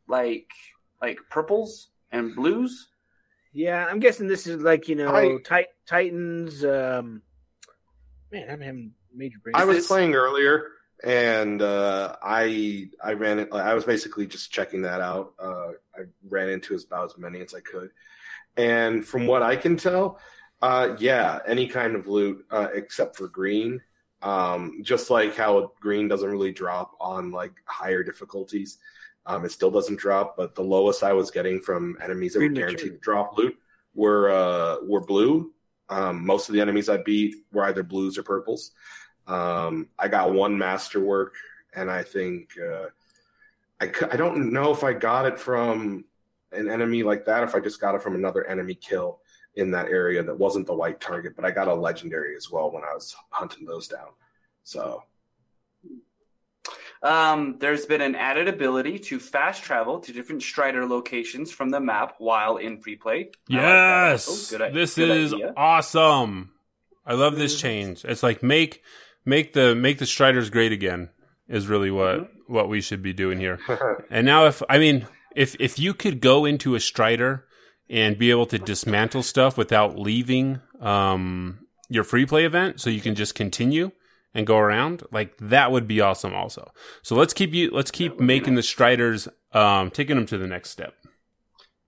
[0.07, 0.49] like
[1.01, 2.89] like purples and blues?
[3.53, 6.63] Yeah, I'm guessing this is like you know I- tit- Titans.
[6.65, 7.21] Um,
[8.31, 9.55] man, I'm having major brain.
[9.55, 10.71] I was this- playing earlier,
[11.03, 13.49] and uh, I I ran it.
[13.53, 15.33] I was basically just checking that out.
[15.39, 17.91] Uh, I ran into as about as many as I could,
[18.57, 20.19] and from what I can tell,
[20.61, 23.81] uh, yeah, any kind of loot uh, except for green.
[24.21, 28.79] Um, just like how green doesn't really drop on like higher difficulties,
[29.25, 30.35] um, it still doesn't drop.
[30.35, 33.57] But the lowest I was getting from enemies that Green were guaranteed to drop loot
[33.93, 35.51] were uh, were blue.
[35.89, 38.71] Um, most of the enemies I beat were either blues or purples.
[39.27, 41.35] Um, I got one masterwork,
[41.75, 42.87] and I think uh,
[43.79, 46.05] I don't know if I got it from
[46.51, 49.19] an enemy like that, if I just got it from another enemy kill
[49.57, 51.35] in that area that wasn't the white target.
[51.35, 54.09] But I got a legendary as well when I was hunting those down.
[54.63, 55.03] So
[57.03, 61.79] Um, there's been an added ability to fast travel to different Strider locations from the
[61.79, 63.29] map while in free play.
[63.51, 64.49] I like that Yes.
[64.51, 65.53] Good- this good is idea.
[65.55, 66.53] awesome.
[67.05, 68.03] I love this change.
[68.03, 68.81] It's like make
[69.25, 71.09] make the make the Striders great again
[71.47, 72.53] is really what Mm-hmm.
[72.53, 73.59] what we should be doing here.
[74.09, 75.05] And now, if I mean,
[75.35, 77.45] if if you could go into a Strider
[77.89, 81.59] and be able to dismantle stuff without leaving um,
[81.89, 83.91] your free play event, so you can just continue
[84.33, 86.33] and go around, like that would be awesome.
[86.33, 86.71] Also,
[87.01, 90.69] so let's keep you let's keep making the Striders, um, taking them to the next
[90.69, 90.93] step.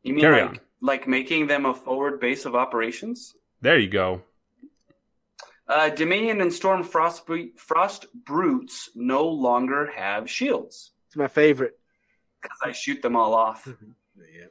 [0.03, 0.59] You mean Carry like, on.
[0.81, 3.35] like making them a forward base of operations?
[3.61, 4.23] There you go.
[5.67, 11.77] Uh, Dominion and Storm Frost, Bre- Frost Brutes no longer have shields It's my favorite.
[12.41, 13.67] because I shoot them all off.
[14.17, 14.45] Yeah.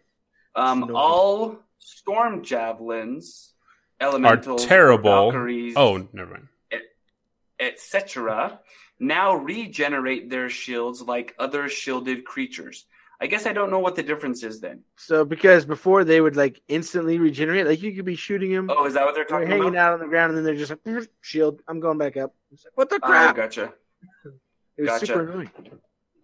[0.58, 0.96] Um, No.
[0.96, 3.54] all Storm Javelins,
[4.00, 5.30] Elementals, terrible.
[5.30, 6.48] Valkyries, Oh, never mind.
[7.60, 8.60] etc.,
[9.00, 12.86] now regenerate their shields like other shielded creatures.
[13.20, 14.82] I guess I don't know what the difference is then.
[14.96, 18.84] So because before they would like instantly regenerate, like you could be shooting them, Oh,
[18.86, 19.76] is that what they're they're hanging about?
[19.76, 21.60] out on the ground, and then they're just like "Mm, shield.
[21.66, 22.32] I'm going back up.
[22.52, 23.34] It's like, what the Oh, crap?
[23.36, 23.72] gotcha.
[24.76, 25.06] it was gotcha.
[25.06, 25.50] super annoying.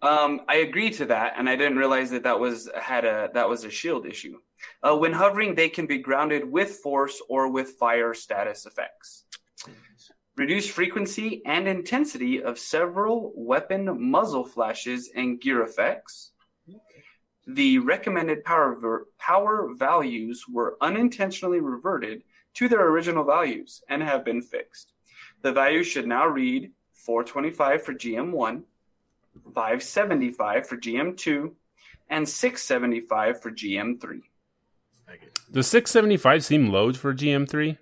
[0.05, 3.49] Um, I agree to that, and I didn't realize that that was had a that
[3.49, 4.37] was a shield issue.
[4.83, 9.23] Uh, when hovering, they can be grounded with force or with fire status effects.
[10.37, 16.33] Reduce frequency and intensity of several weapon muzzle flashes and gear effects.
[17.47, 22.23] The recommended power ver- power values were unintentionally reverted
[22.55, 24.93] to their original values and have been fixed.
[25.41, 28.63] The values should now read 425 for GM1,
[29.53, 31.51] 575 for GM2,
[32.09, 34.21] and 675 for GM3.
[35.51, 37.77] Does 675 seem low for GM3?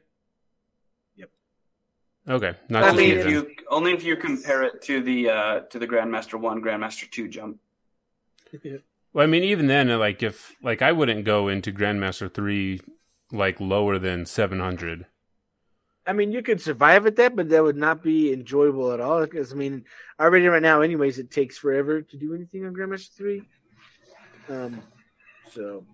[1.16, 1.30] Yep.
[2.30, 2.54] Okay.
[2.70, 5.80] Not Only just if me you only if you compare it to the uh, to
[5.80, 7.60] the Grandmaster One, Grandmaster Two jump.
[9.14, 12.82] Well, I mean, even then, like if like I wouldn't go into Grandmaster three
[13.32, 15.06] like lower than seven hundred.
[16.06, 19.22] I mean, you could survive at that, but that would not be enjoyable at all.
[19.22, 19.86] Because I mean,
[20.20, 23.44] already right now, anyways, it takes forever to do anything on Grandmaster Three.
[24.50, 24.82] Um,
[25.52, 25.86] so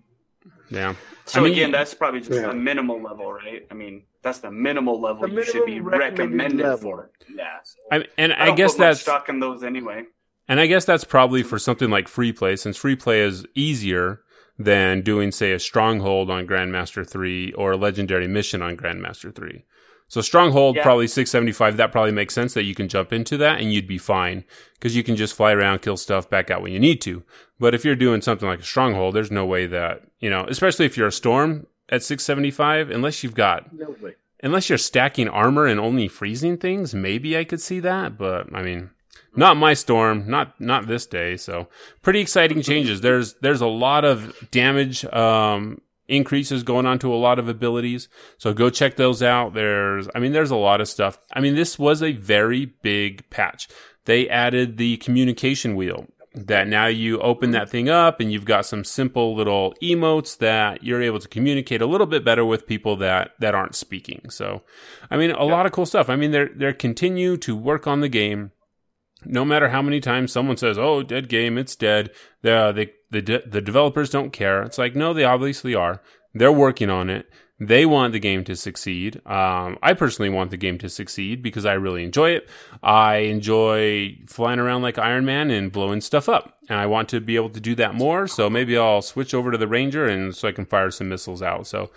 [0.70, 0.94] Yeah.
[1.26, 2.48] So I mean, again, that's probably just Yeah.
[2.48, 3.66] the minimal level, right?
[3.70, 6.80] I mean, that's the minimal level The you should be recommended recommended level.
[6.80, 7.10] for.
[7.32, 7.58] Yeah.
[7.62, 10.04] so I, and I, I, don't guess put that's stock in those anyway.
[10.48, 14.22] and I guess that's probably for something like free play, since free play is easier
[14.58, 19.64] than doing, say, a stronghold on Grandmaster three or a legendary mission on Grandmaster three.
[20.10, 20.82] So stronghold Yeah.
[20.82, 21.76] probably six seventy five.
[21.78, 24.44] That probably makes sense that you can jump into that and you'd be fine
[24.74, 27.22] because you can just fly around, kill stuff, back out when you need to.
[27.58, 30.84] But if you're doing something like a stronghold, there's no way that you know, especially
[30.84, 34.16] if you're a storm at six seventy five, unless you've got no way.
[34.42, 38.18] unless you're stacking armor and only freezing things, maybe I could see that.
[38.18, 38.90] But I mean,
[39.36, 41.36] not my storm, not not this day.
[41.36, 41.68] So
[42.02, 43.00] pretty exciting changes.
[43.00, 45.80] There's there's a lot of damage um,
[46.10, 48.08] increases going on to a lot of abilities.
[48.38, 49.54] So go check those out.
[49.54, 51.18] There's I mean, there's a lot of stuff.
[51.32, 53.68] I mean, this was a very big patch.
[54.04, 58.64] They added the communication wheel that now you open that thing up and you've got
[58.64, 62.96] some simple little emotes that you're able to communicate a little bit better with people
[62.96, 64.30] that that aren't speaking.
[64.30, 64.62] So,
[65.10, 66.08] I mean, a lot of cool stuff.
[66.08, 68.52] I mean, they're they're continue to work on the game.
[69.24, 72.10] No matter how many times someone says, "Oh, dead game, it's dead,"
[72.42, 72.72] the
[73.10, 74.62] the the, the developers don't care.
[74.62, 76.00] It's like, no, they obviously are.
[76.32, 77.26] They're working on it.
[77.62, 79.16] They want the game to succeed.
[79.26, 82.48] Um, I personally want the game to succeed because I really enjoy it.
[82.82, 87.20] I enjoy flying around like Iron Man and blowing stuff up, and I want to
[87.20, 88.26] be able to do that more.
[88.26, 91.42] So maybe I'll switch over to the Ranger and so I can fire some missiles
[91.42, 91.66] out.
[91.66, 91.90] So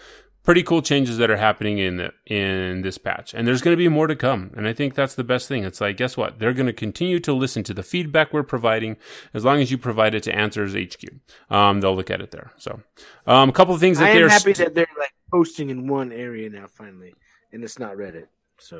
[0.43, 3.77] pretty cool changes that are happening in the, in this patch, and there's going to
[3.77, 4.51] be more to come.
[4.55, 5.63] And I think that's the best thing.
[5.63, 6.39] It's like, guess what?
[6.39, 8.97] They're going to continue to listen to the feedback we're providing
[9.33, 11.05] as long as you provide it to Answers HQ.
[11.49, 12.51] Um, they'll look at it there.
[12.57, 12.81] So,
[13.25, 15.87] um, a couple of things that I they're happy st- that they're like posting in
[15.87, 17.13] one area now finally,
[17.51, 18.27] and it's not Reddit.
[18.59, 18.79] So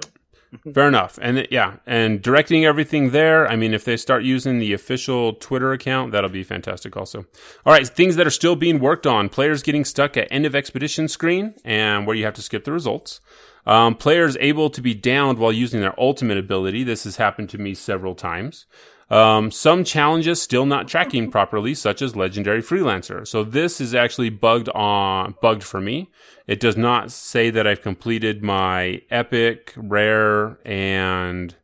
[0.73, 1.17] Fair enough.
[1.21, 3.47] And yeah, and directing everything there.
[3.47, 7.25] I mean, if they start using the official Twitter account, that'll be fantastic also.
[7.65, 9.29] All right, things that are still being worked on.
[9.29, 12.71] Players getting stuck at end of expedition screen and where you have to skip the
[12.71, 13.21] results.
[13.65, 16.83] Um, players able to be downed while using their ultimate ability.
[16.83, 18.65] This has happened to me several times.
[19.13, 23.27] Um, some challenges still not tracking properly, such as legendary freelancer.
[23.27, 26.09] So this is actually bugged on bugged for me.
[26.47, 31.55] It does not say that I've completed my epic, rare, and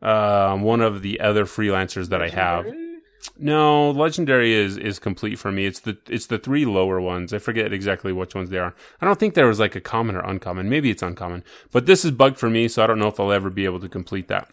[0.00, 2.64] uh, one of the other freelancers that I have.
[3.36, 5.66] No, legendary is is complete for me.
[5.66, 7.34] It's the it's the three lower ones.
[7.34, 8.74] I forget exactly which ones they are.
[9.00, 10.70] I don't think there was like a common or uncommon.
[10.70, 11.44] Maybe it's uncommon.
[11.70, 13.80] But this is bugged for me, so I don't know if I'll ever be able
[13.80, 14.48] to complete that.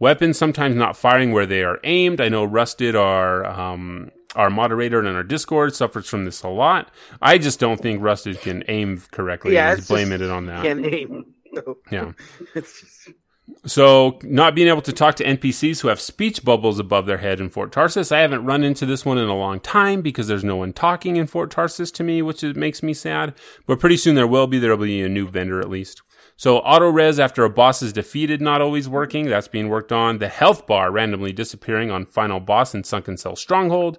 [0.00, 2.20] Weapons sometimes not firing where they are aimed.
[2.20, 6.90] I know Rusted, our um, our moderator and our Discord suffers from this a lot.
[7.20, 9.54] I just don't think Rusted can aim correctly.
[9.54, 10.62] Yeah, he's blaming it on that.
[10.64, 11.24] can't aim.
[11.52, 12.12] So, Yeah.
[12.54, 13.08] it's just
[13.66, 17.40] So, not being able to talk to NPCs who have speech bubbles above their head
[17.40, 18.12] in Fort Tarsis.
[18.12, 21.16] I haven't run into this one in a long time because there's no one talking
[21.16, 23.34] in Fort Tarsis to me, which makes me sad.
[23.66, 24.60] But pretty soon there will be.
[24.60, 26.02] There will be a new vendor at least.
[26.40, 29.26] So, auto res after a boss is defeated, not always working.
[29.26, 30.16] That's being worked on.
[30.16, 33.98] The health bar randomly disappearing on final boss in Sunken Cell Stronghold.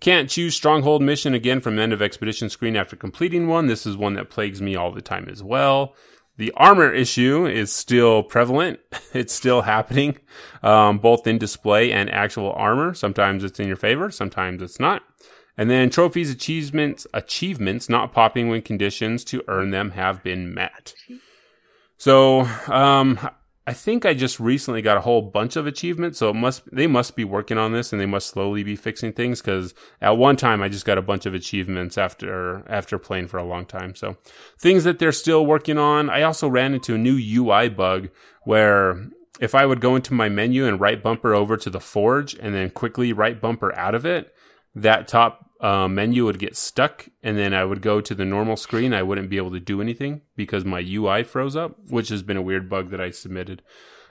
[0.00, 3.66] Can't choose Stronghold mission again from end of expedition screen after completing one.
[3.66, 5.94] This is one that plagues me all the time as well.
[6.38, 8.80] The armor issue is still prevalent.
[9.12, 10.16] It's still happening,
[10.62, 12.94] um, both in display and actual armor.
[12.94, 15.02] Sometimes it's in your favor, sometimes it's not.
[15.58, 20.94] And then trophies, achievements, achievements not popping when conditions to earn them have been met.
[22.02, 23.16] So, um,
[23.64, 26.88] I think I just recently got a whole bunch of achievements, so it must they
[26.88, 30.34] must be working on this and they must slowly be fixing things because at one
[30.34, 33.94] time I just got a bunch of achievements after after playing for a long time.
[33.94, 34.16] So
[34.58, 36.10] things that they're still working on.
[36.10, 38.08] I also ran into a new UI bug
[38.42, 39.06] where
[39.38, 42.52] if I would go into my menu and right bumper over to the forge and
[42.52, 44.34] then quickly right bumper out of it,
[44.74, 48.56] that top uh, menu would get stuck and then I would go to the normal
[48.56, 48.92] screen.
[48.92, 52.36] I wouldn't be able to do anything because my UI froze up, which has been
[52.36, 53.62] a weird bug that I submitted.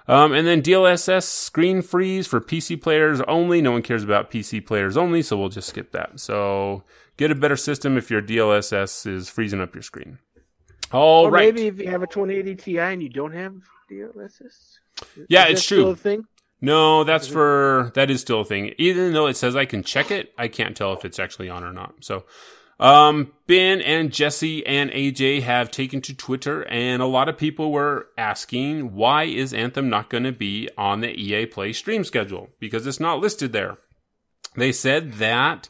[0.07, 3.61] Um, and then DLSS screen freeze for PC players only.
[3.61, 6.19] No one cares about PC players only, so we'll just skip that.
[6.19, 6.83] So
[7.17, 10.17] get a better system if your DLSS is freezing up your screen.
[10.91, 11.53] All or right.
[11.53, 13.55] maybe if you have a 2080 Ti and you don't have
[13.91, 14.79] DLSS.
[15.29, 15.95] Yeah, Is it's true.
[15.95, 16.25] thing?
[16.61, 18.73] No, that's for that is still a thing.
[18.77, 21.63] Even though it says I can check it, I can't tell if it's actually on
[21.63, 21.95] or not.
[22.01, 22.23] So,
[22.79, 27.71] um, Ben and Jesse and AJ have taken to Twitter, and a lot of people
[27.71, 32.49] were asking why is Anthem not going to be on the EA Play stream schedule
[32.59, 33.77] because it's not listed there.
[34.55, 35.67] They said that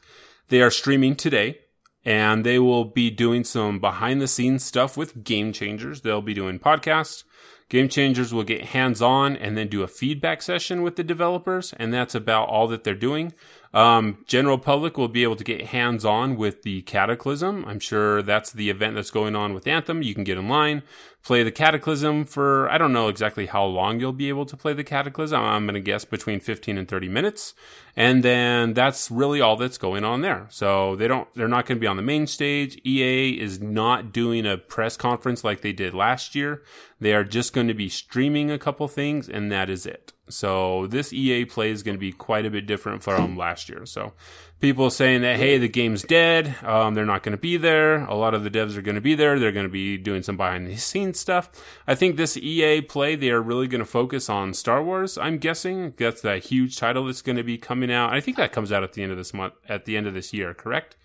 [0.50, 1.60] they are streaming today.
[2.04, 6.02] And they will be doing some behind the scenes stuff with Game Changers.
[6.02, 7.24] They'll be doing podcasts.
[7.72, 11.74] Game Changers will get hands on and then do a feedback session with the developers,
[11.78, 13.32] and that's about all that they're doing.
[13.74, 17.64] Um, general public will be able to get hands on with the Cataclysm.
[17.66, 20.02] I'm sure that's the event that's going on with Anthem.
[20.02, 20.84] You can get in line,
[21.24, 24.74] play the Cataclysm for, I don't know exactly how long you'll be able to play
[24.74, 25.40] the Cataclysm.
[25.40, 27.54] I'm going to guess between 15 and 30 minutes.
[27.96, 30.48] And then that's really all that's going on there.
[30.50, 32.78] So they don't, they're not going to be on the main stage.
[32.86, 36.62] EA is not doing a press conference like they did last year.
[37.00, 40.12] They are just going to be streaming a couple things and that is it.
[40.32, 43.86] So this EA play is going to be quite a bit different from last year.
[43.86, 44.14] So
[44.60, 46.56] people saying that, hey, the game's dead.
[46.64, 48.06] Um, they're not going to be there.
[48.06, 49.40] A lot of the devs are going to be there.
[49.40, 51.50] They're going to be doing some behind the scenes stuff.
[51.88, 55.18] I think this EA play, they are really going to focus on Star Wars.
[55.18, 58.14] I'm guessing that's that huge title that's going to be coming out.
[58.14, 60.14] I think that comes out at the end of this month, at the end of
[60.14, 60.96] this year, correct?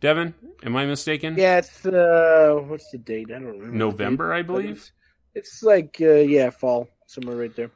[0.00, 1.34] Devin, am I mistaken?
[1.38, 3.30] Yeah, it's uh, what's the date?
[3.30, 3.74] I don't remember.
[3.74, 4.76] November, I believe.
[4.76, 4.92] It's,
[5.34, 7.70] it's like uh, yeah, fall somewhere right there.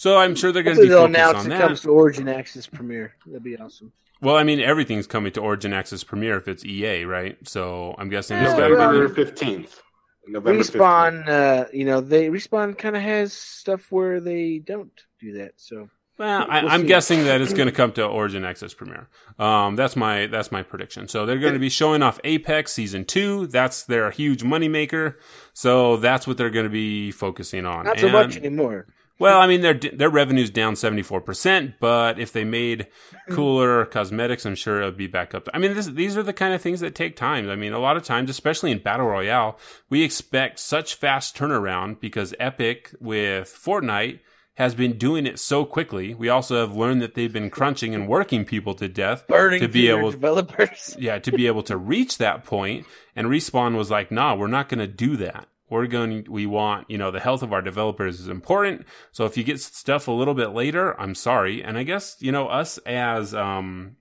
[0.00, 1.60] So I'm sure they're going to be focused announce on it that.
[1.60, 3.14] comes to Origin Access Premier.
[3.26, 3.92] That'd be awesome.
[4.22, 7.36] Well, I mean, everything's coming to Origin Access Premier if it's EA, right?
[7.46, 9.82] So I'm guessing it's Yeah, gotta be- November fifteenth.
[10.26, 10.72] November 15th.
[10.80, 14.90] Respawn, uh, you know, they Respawn kind of has stuff where they don't
[15.20, 15.52] do that.
[15.56, 19.08] So Well, I, We'll I'm guessing that it's going to come to Origin Access Premier.
[19.38, 21.08] Um, that's my that's my prediction.
[21.08, 23.48] So they're going to be showing off Apex Season Two.
[23.48, 25.16] That's their huge moneymaker.
[25.52, 27.84] So that's what they're going to be focusing on.
[27.84, 28.86] not so And- much anymore.
[29.20, 32.86] Well, I mean, their their revenue's down seventy four percent, but if they made
[33.30, 35.46] cooler cosmetics, I'm sure it would be back up.
[35.52, 37.50] I mean, this, these are the kind of things that take time.
[37.50, 39.58] I mean, a lot of times, especially in battle royale,
[39.90, 44.20] we expect such fast turnaround because Epic with Fortnite
[44.54, 46.14] has been doing it so quickly.
[46.14, 49.68] We also have learned that they've been crunching and working people to death Burning to
[49.68, 50.96] be able developers.
[50.98, 54.70] yeah, to be able to reach that point, and Respawn was like, "Nah, we're not
[54.70, 55.46] going to do that.
[55.70, 56.26] We're going.
[56.28, 58.86] We want, you know, the health of our developers is important.
[59.12, 61.62] So if you get stuff a little bit later, I'm sorry.
[61.62, 63.96] And I guess you know us as um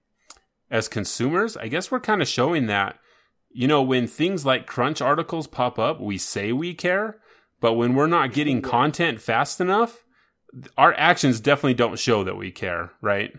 [0.72, 3.00] as consumers, I guess we're kind of showing that,
[3.50, 7.20] you know, when things like crunch articles pop up, we say we care,
[7.60, 10.06] but when we're not getting content fast enough,
[10.78, 13.34] our actions definitely don't show that we care, right?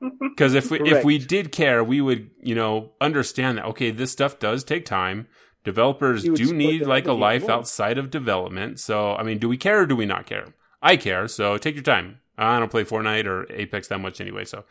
[0.20, 4.12] Because if we if we did care, we would you know understand that okay, this
[4.12, 5.26] stuff does take time.
[5.68, 7.52] Developers do need like a life more.
[7.52, 8.80] outside of development.
[8.80, 10.54] So I mean, do we care or do we not care?
[10.80, 12.20] I care, so take your time.
[12.38, 14.64] I don't play Fortnite or Apex that much anyway, so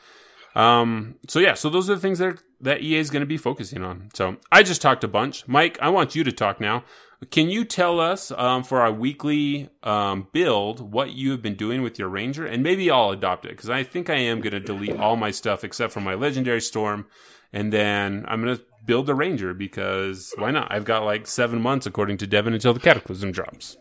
[0.58, 3.38] um, so yeah, so those are the things that that EA is going to be
[3.38, 4.10] focusing on.
[4.16, 5.48] So I just talked a bunch.
[5.48, 6.84] Mike, I want you to talk now.
[7.30, 11.84] Can you tell us um, for our weekly um, build what you have been doing
[11.84, 14.60] with your Ranger, and maybe I'll adopt it because I think I am going to
[14.60, 17.06] delete all my stuff except for my Legendary Storm,
[17.54, 20.72] and then I'm going to build a Ranger because why not?
[20.72, 23.78] I've got like seven months according to Devin until the Cataclysm drops.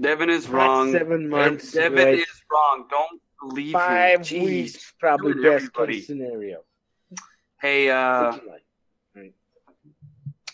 [0.00, 0.92] Devin is Not wrong.
[0.92, 1.72] seven months.
[1.72, 2.14] Devin right?
[2.18, 2.86] is wrong.
[2.88, 4.42] Don't believe five him.
[4.42, 4.44] Jeez.
[4.44, 5.94] weeks, probably Do it, best everybody.
[5.94, 6.58] case scenario.
[7.60, 8.62] Hey, uh, What'd you like?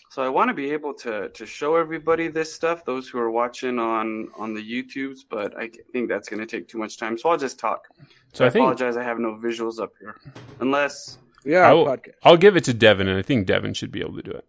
[0.09, 3.29] so I want to be able to to show everybody this stuff, those who are
[3.29, 7.17] watching on on the YouTubes, but I think that's going to take too much time,
[7.17, 7.87] so I'll just talk.
[8.33, 10.15] So I think apologize, I have no visuals up here,
[10.61, 12.15] unless Yeah, I will- podcast.
[12.23, 14.45] I'll give it to Devin, and I think Devin should be able to do it.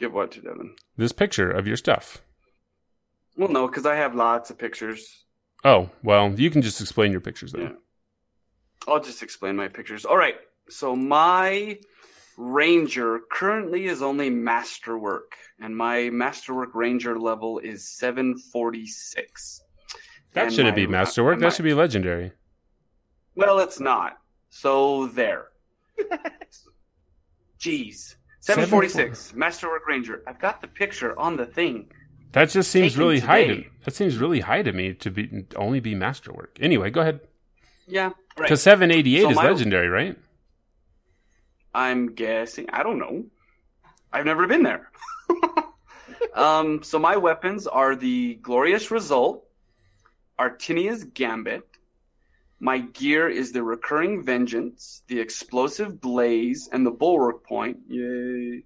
[0.00, 0.74] give what to Devin.
[0.96, 2.22] This picture of your stuff.
[3.36, 5.24] Well, no, because I have lots of pictures.
[5.64, 7.62] Oh, well, you can just explain your pictures then.
[7.62, 7.72] Yeah.
[8.86, 10.04] I'll just explain my pictures.
[10.04, 10.36] All right.
[10.70, 11.78] So my
[12.36, 19.62] ranger currently is only masterwork, and my masterwork ranger level is 746.
[20.34, 21.34] That and shouldn't my- be masterwork.
[21.34, 22.32] and That should be legendary.
[23.34, 24.18] Well, it's not.
[24.50, 25.48] So there.
[27.58, 28.16] Jeez.
[28.40, 30.22] 746, Masterwork Ranger.
[30.26, 31.90] I've got the picture on the thing.
[32.32, 33.68] That just seems Taken really high to today.
[33.84, 36.56] that seems really high to me to be only be masterwork.
[36.60, 37.20] Anyway, go ahead.
[37.86, 38.04] Yeah.
[38.06, 38.14] Right.
[38.36, 40.16] Because seven eighty eight So is my- legendary, right?
[41.74, 42.66] I'm guessing.
[42.70, 43.26] I don't know.
[44.12, 44.90] I've never been there.
[46.34, 49.46] um, so my weapons are the Glorious Result,
[50.38, 51.67] Artinia's Gambit.
[52.60, 57.78] My gear is the Recurring Vengeance, the Explosive Blaze, and the Bulwark Point.
[57.88, 58.64] Yay.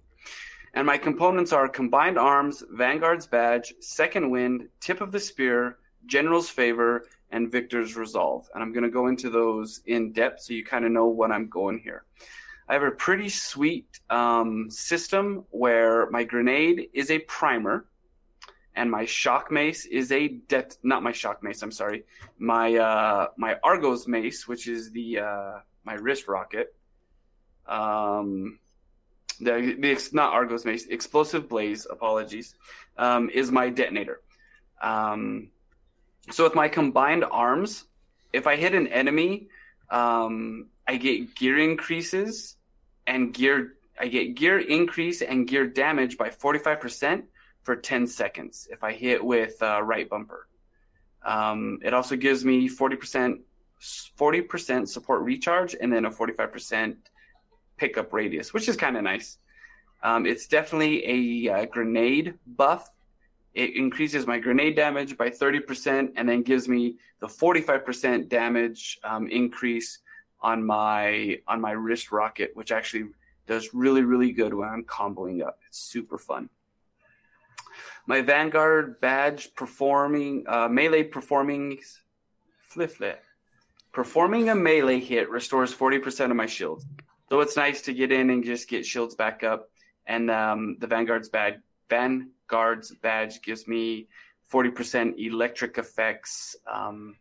[0.73, 5.77] And my components are Combined Arms, Vanguard's Badge, Second Wind, Tip of the Spear,
[6.07, 8.47] General's Favor, and Victor's Resolve.
[8.53, 11.31] And I'm going to go into those in depth so you kind of know what
[11.31, 12.05] I'm going here.
[12.67, 17.85] I have a pretty sweet um, system where my grenade is a primer,
[18.75, 20.77] and my shock mace is a det.
[20.83, 21.61] Not my shock mace.
[21.61, 22.05] I'm sorry.
[22.37, 26.73] My uh, my Argos mace, which is the uh, my wrist rocket.
[27.67, 28.59] Um,
[29.39, 31.87] the, the ex- not Argos mace, explosive blaze.
[31.89, 32.55] Apologies.
[32.97, 34.21] Um, is my detonator.
[34.81, 35.49] Um,
[36.31, 37.85] so with my combined arms,
[38.31, 39.47] if I hit an enemy,
[39.89, 42.55] um, I get gear increases
[43.05, 43.75] and gear.
[43.99, 47.25] I get gear increase and gear damage by forty five percent
[47.63, 50.47] for ten seconds if I hit with uh, right bumper.
[51.25, 53.41] Um, it also gives me forty percent
[54.15, 56.97] forty percent support recharge and then a forty five percent
[57.77, 59.37] pickup radius, which is kind of nice.
[60.03, 62.89] Um, it's definitely a uh, grenade buff.
[63.53, 69.27] It increases my grenade damage by 30% and then gives me the 45% damage um,
[69.27, 69.99] increase
[70.41, 73.05] on my on my wrist rocket, which actually
[73.47, 75.59] does really really good when I'm comboing up.
[75.67, 76.49] It's super fun.
[78.05, 81.79] My Vanguard badge performing uh, melee performing
[82.69, 83.15] flifle.
[83.93, 86.85] Performing a melee hit restores 40% of my shields.
[87.29, 89.69] So it's nice to get in and just get shields back up.
[90.05, 94.07] And um, the Vanguard's badge Vanguard's badge gives me
[94.51, 97.15] 40% electric effects um,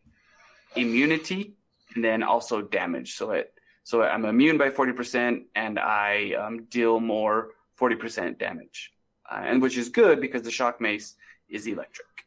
[0.75, 1.55] immunity
[1.95, 3.15] and then also damage.
[3.15, 3.53] So it
[3.85, 8.93] so I'm immune by 40% and I um, deal more 40% damage.
[9.33, 11.15] Uh, and which is good because the shock mace
[11.49, 12.27] is electric,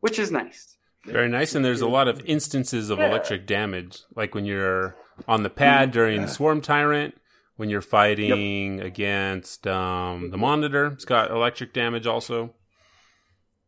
[0.00, 0.76] which is nice.
[1.04, 1.54] Very nice.
[1.54, 3.08] And there's a lot of instances of Yeah.
[3.08, 4.96] electric damage, like when you're
[5.26, 7.16] on the pad during Swarm Tyrant,
[7.56, 10.86] when you're fighting against um, the Monitor.
[10.86, 12.54] It's got electric damage also.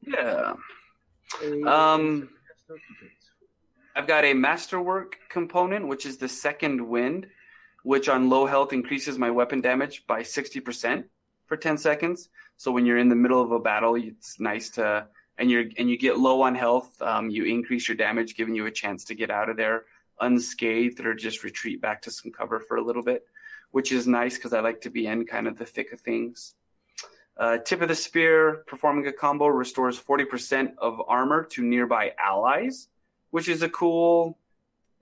[0.03, 0.55] Yeah.
[1.67, 2.29] Um,
[3.95, 7.27] I've got a masterwork component, which is the second wind,
[7.83, 11.05] which on low health increases my weapon damage by 60%
[11.47, 12.29] for 10 seconds.
[12.57, 15.07] So when you're in the middle of a battle, it's nice to,
[15.39, 18.67] and you're, and you get low on health, um, you increase your damage, giving you
[18.67, 19.85] a chance to get out of there
[20.21, 23.25] unscathed or just retreat back to some cover for a little bit,
[23.71, 26.55] which is nice because I like to be in kind of the thick of things.
[27.37, 32.89] Uh, tip of the spear, performing a combo restores 40% of armor to nearby allies,
[33.31, 34.39] which is a cool,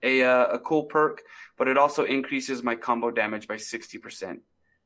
[0.03, 1.21] a, uh, a cool perk,
[1.57, 4.39] but it also increases my combo damage by 60%,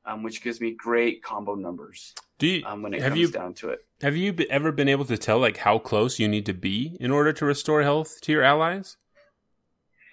[0.06, 3.28] um, which gives me great combo numbers Do you, um, when it have comes you
[3.32, 3.86] down to it.
[4.02, 6.97] have you be- ever been able to tell like how close you need to be
[7.00, 8.97] in order to restore health to your allies?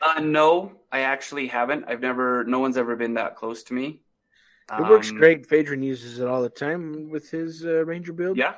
[0.03, 1.84] Uh, no, I actually haven't.
[1.89, 4.01] I've never, no one's ever been that close to me.
[4.78, 5.47] It works Um, great.
[5.47, 8.37] Phaedron uses it all the time with his uh, Ranger build.
[8.37, 8.55] Yeah.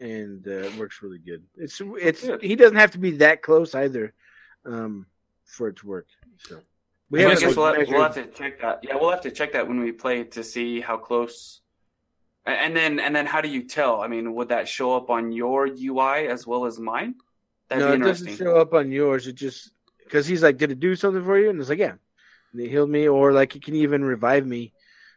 [0.00, 1.42] and uh, it works really good.
[1.56, 2.40] It's it's Good.
[2.42, 4.14] he doesn't have to be that close either,
[4.64, 5.06] um,
[5.44, 6.06] for it to work.
[6.38, 6.60] So
[7.10, 8.80] we I I haven't, guess we'll have, we'll have to check that.
[8.82, 11.60] Yeah, we'll have to check that when we play to see how close.
[12.46, 14.00] And then, and then, how do you tell?
[14.00, 17.16] I mean, would that show up on your UI as well as mine?
[17.68, 19.26] That'd no, be it doesn't show up on yours.
[19.26, 19.70] It just
[20.04, 21.50] because he's like, did it do something for you?
[21.50, 21.92] And it's like, yeah,
[22.52, 24.72] and they healed me, or like he can even revive me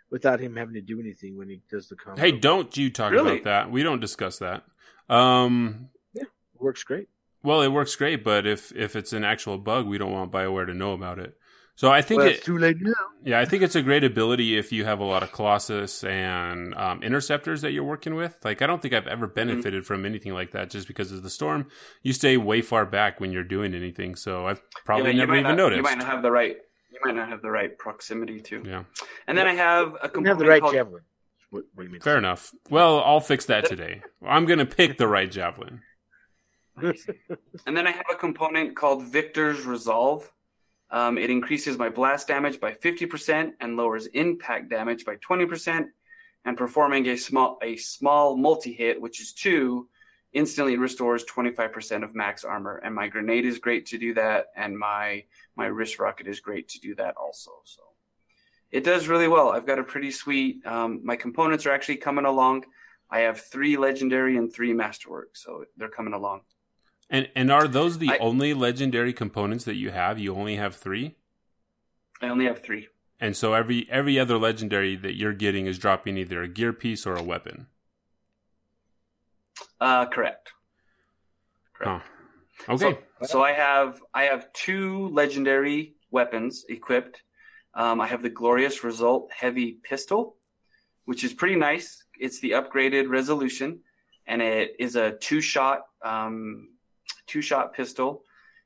[0.10, 2.20] without him having to do anything when he does the combo.
[2.20, 3.32] Hey, don't you talk Really?
[3.40, 3.72] about that.
[3.72, 4.64] We don't discuss that.
[5.08, 7.08] Um, yeah, It works great.
[7.44, 10.66] well, it works great, but if if it's an actual bug, we don't want BioWare
[10.68, 11.38] to know about it.
[11.76, 12.94] So I think Well, it, it's too late now.
[13.24, 16.76] Yeah, I think it's a great ability if you have a lot of Colossus and
[16.76, 18.38] um, interceptors that you're working with.
[18.44, 19.34] Like, I don't think I've ever Mm-hmm.
[19.36, 21.68] benefited from anything like that just because of the storm.
[22.04, 25.44] You stay way far back when you're doing anything, so I've probably Yeah, never even
[25.44, 25.78] not, noticed.
[25.78, 26.58] You might not have the right.
[26.92, 28.64] You might not have the right proximity to.
[28.66, 28.84] Yeah,
[29.28, 31.04] And then I have a component You have the right called, javelin.
[31.52, 32.02] What, what do you mean?
[32.02, 32.52] fair enough.
[32.70, 34.02] Well, I'll fix that today.
[34.26, 35.82] I'm gonna pick the right javelin.
[37.66, 40.32] And then I have a component called Victor's Resolve.
[40.92, 45.86] Um, it increases my blast damage by 50% and lowers impact damage by 20%.
[46.44, 49.88] And performing a small a small multi hit, which is two,
[50.34, 52.78] instantly restores 25% of max armor.
[52.78, 55.26] And my grenade is great to do that, and my
[55.56, 57.52] my wrist rocket is great to do that also.
[57.64, 57.84] So
[58.72, 59.50] it does really well.
[59.50, 60.66] I've got a pretty sweet.
[60.66, 62.66] Um, my components are actually coming along.
[63.10, 66.42] I have three legendary and three masterwork, so they're coming along.
[67.12, 70.18] And and are those the I- only legendary components that you have?
[70.18, 71.18] You only have three,
[72.22, 72.88] I only have three.
[73.20, 77.06] and so every every other legendary that you're getting is dropping either a gear piece
[77.06, 77.68] or a weapon.
[79.80, 80.54] Uh, correct.
[81.74, 82.00] Huh.
[82.70, 82.98] Okay.
[83.22, 87.24] So, so I have I have two legendary weapons equipped.
[87.74, 90.36] Um, I have the glorious result heavy pistol,
[91.06, 92.04] which is pretty nice.
[92.20, 93.80] It's the upgraded resolution,
[94.28, 96.70] and it is a two shot um,
[97.32, 98.24] two shot pistol.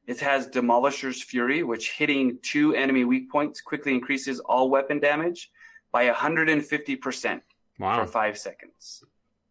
[0.07, 5.51] It has Demolisher's Fury, which hitting two enemy weak points quickly increases all weapon damage
[5.91, 7.41] by 150%
[7.79, 7.99] wow.
[7.99, 9.03] for five seconds.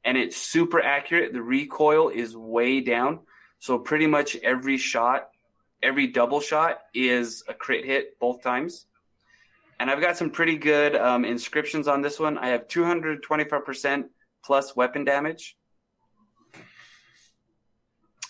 [0.04, 1.32] And it's super accurate.
[1.32, 3.20] The recoil is way down.
[3.58, 5.28] So pretty much every shot,
[5.82, 8.86] every double shot is a crit hit both times.
[9.80, 12.38] And I've got some pretty good um, inscriptions on this one.
[12.38, 14.04] I have 225%
[14.44, 15.56] plus weapon damage.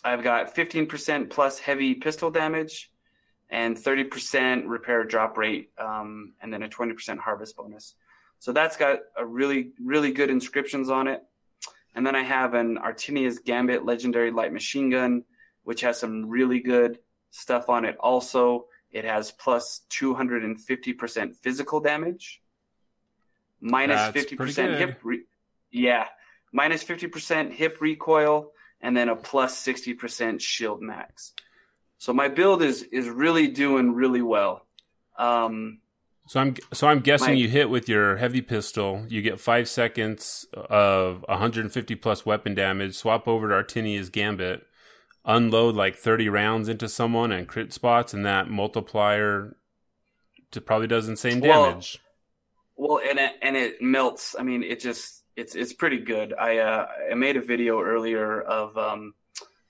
[0.05, 2.93] I've got 15% plus heavy pistol damage
[3.49, 7.95] and 30% repair drop rate, um, and then a 20% harvest bonus.
[8.39, 11.23] So that's got a really, really good inscriptions on it.
[11.95, 15.25] And then I have an Artinia's Gambit Legendary Light Machine Gun,
[15.63, 16.99] which has some really good
[17.31, 17.97] stuff on it.
[18.01, 22.43] Also, it has plus 250% physical damage,
[23.61, 24.79] minus That's 50% pretty good.
[24.79, 25.01] hip.
[25.03, 25.25] Re-
[25.71, 26.07] yeah,
[26.53, 28.53] minus 50% hip recoil,
[28.85, 31.33] and then a plus 60% shield max.
[31.99, 34.67] So my build is is really doing really well.
[35.19, 35.81] Um,
[36.27, 39.05] So I'm so I'm guessing My- you hit with your heavy pistol.
[39.09, 42.95] You get five seconds of 150 plus weapon damage.
[42.95, 44.67] Swap over to Artinia's Gambit,
[45.25, 49.57] unload like 30 rounds into someone and crit spots, and that multiplier
[50.51, 51.99] to probably does insane Well, damage.
[52.77, 54.35] Well, and it and it melts.
[54.39, 56.35] I mean, it just it's it's pretty good.
[56.35, 59.15] I uh, I made a video earlier of um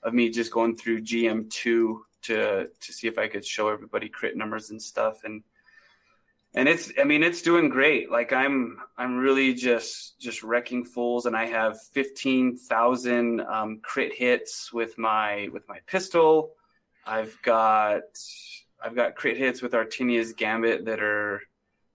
[0.03, 4.09] of me just going through GM two to to see if I could show everybody
[4.09, 5.43] crit numbers and stuff and
[6.55, 8.11] and it's I mean it's doing great.
[8.11, 14.73] Like I'm I'm really just just wrecking fools and I have 15,000 um, crit hits
[14.73, 16.53] with my with my pistol.
[17.07, 18.03] I've got
[18.83, 21.41] I've got crit hits with Artinia's Gambit that are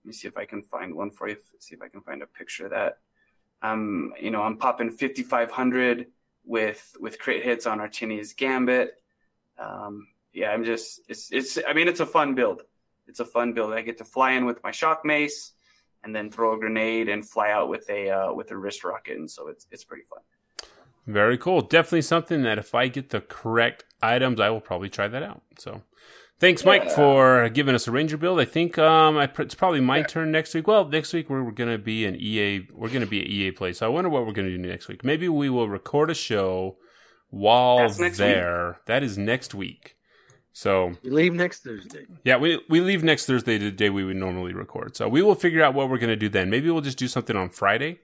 [0.04, 1.36] let me see if I can find one for you.
[1.58, 2.98] See if I can find a picture of that.
[3.62, 6.06] Um, you know, I'm popping 5,500
[6.44, 9.00] with with crit hits on Artinia's Gambit.
[9.58, 11.58] Um, yeah, I'm just it's it's.
[11.68, 12.62] I mean, it's a fun build.
[13.06, 13.72] It's a fun build.
[13.72, 15.52] I get to fly in with my shock mace,
[16.02, 19.18] and then throw a grenade and fly out with a uh, with a wrist rocket,
[19.18, 20.20] and so it's it's pretty fun.
[21.06, 21.60] Very cool.
[21.60, 25.42] Definitely something that if I get the correct items, I will probably try that out.
[25.58, 25.82] So,
[26.40, 26.94] thanks, Mike, Yeah.
[26.96, 28.40] for giving us a Ranger build.
[28.40, 30.66] I think um, I, it's probably my turn next week.
[30.66, 32.66] Well, next week we're, we're going to be an EA.
[32.72, 33.72] We're going to be at EA Play.
[33.72, 35.04] So I wonder what we're going to do next week.
[35.04, 36.76] Maybe we will record a show
[37.28, 38.80] while That's next there.
[38.86, 39.96] That is next week.
[40.52, 42.06] So We leave next Thursday.
[42.24, 44.96] yeah, we we leave next Thursday, the day we would normally record.
[44.96, 46.50] So we will figure out what we're going to do then.
[46.50, 48.00] Maybe we'll just do something on Friday,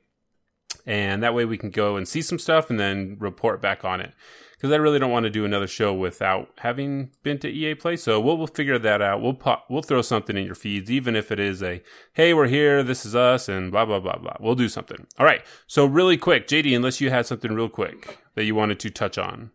[0.87, 4.01] and that way we can go and see some stuff and then report back on
[4.01, 4.13] it.
[4.57, 7.97] Because I really don't want to do another show without having been to EA Play.
[7.97, 9.21] So we'll we'll figure that out.
[9.21, 11.83] We'll pop, we'll throw something in your feeds, even if it is a
[12.15, 14.37] hey, we're here, this is us, and blah blah blah blah.
[14.41, 15.07] We'll do something.
[15.19, 15.43] All right.
[15.67, 19.19] So really quick, JD, unless you had something real quick that you wanted to touch
[19.19, 19.51] on,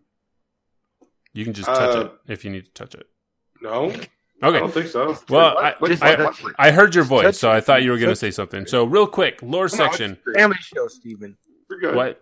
[1.34, 3.08] you can just touch Uh, it if you need to touch it.
[3.62, 3.86] No,
[4.44, 4.58] Okay.
[4.58, 5.16] I don't think so.
[5.30, 5.64] Well, What?
[5.64, 6.28] I- What- just- I,
[6.58, 8.66] I heard your voice, Touch so I thought you were going to say something.
[8.66, 10.18] So, real quick, lore No, section.
[10.36, 11.38] Family show, Stephen.
[11.70, 11.96] We're good.
[11.96, 12.22] What?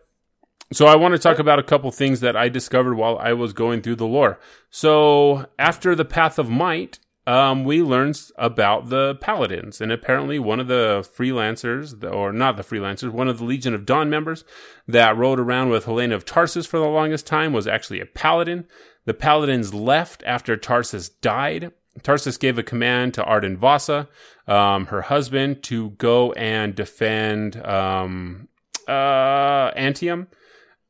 [0.72, 3.53] So, I want to talk about a couple things that I discovered while I was
[3.53, 4.39] going through the lore.
[4.70, 6.99] So, after the Path of Might,
[7.30, 12.63] um, we learned about the Paladins, and apparently one of the freelancers, or not the
[12.63, 14.43] freelancers, one of the Legion of Dawn members
[14.88, 18.65] that rode around with Helena of Tarsis for the longest time was actually a Paladin.
[19.05, 21.72] The Paladins left after Tarsis died.
[22.01, 24.07] Tarsis gave a command to Arden Vasa,
[24.47, 28.47] um, her husband, to go and defend um,
[28.88, 30.28] uh, Antium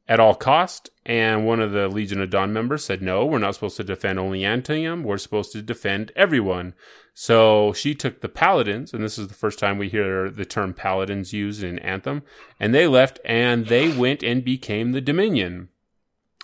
[0.10, 0.89] at all cost.
[1.05, 4.20] And one of the Legion of Dawn members said, "No, we're not supposed to defend
[4.20, 5.03] only Antium.
[5.03, 6.74] We're supposed to defend everyone."
[7.14, 10.74] So she took the Paladins, and this is the first time we hear the term
[10.74, 12.24] Paladins used in Anthem.
[12.60, 15.70] And they left, and they went and became the Dominion.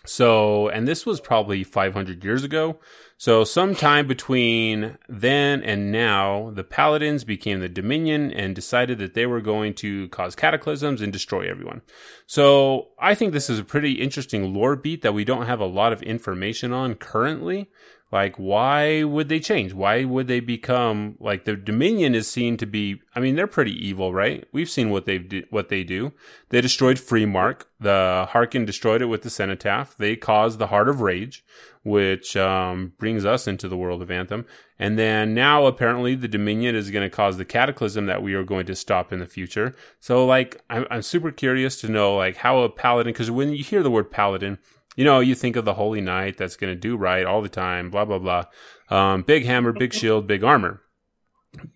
[0.05, 2.79] So, and this was probably 500 years ago.
[3.17, 9.25] So, sometime between then and now, the Paladins became the Dominion and decided that they
[9.25, 11.81] were going to cause cataclysms and destroy everyone.
[12.27, 15.65] So, I think this is a pretty interesting lore beat that we don't have a
[15.65, 17.69] lot of information on currently.
[18.11, 19.73] Like, why would they change?
[19.73, 23.01] Why would they become like the Dominion is seen to be?
[23.15, 24.45] I mean, they're pretty evil, right?
[24.51, 25.43] We've seen what they do.
[25.49, 26.13] What they do.
[26.49, 27.63] They destroyed Freemark.
[27.79, 29.97] The Harkin destroyed it with the Cenotaph.
[29.97, 31.43] They caused the Heart of Rage,
[31.83, 34.45] which um, brings us into the world of Anthem.
[34.77, 38.43] And then now, apparently, the Dominion is going to cause the cataclysm that we are
[38.43, 39.75] going to stop in the future.
[39.99, 43.63] So, like, I'm, I'm super curious to know like how a paladin, because when you
[43.63, 44.59] hear the word paladin
[44.95, 47.49] you know, you think of the Holy Knight that's going to do right all the
[47.49, 48.45] time, blah, blah, blah.
[48.89, 50.81] Um, big hammer, big shield, big armor.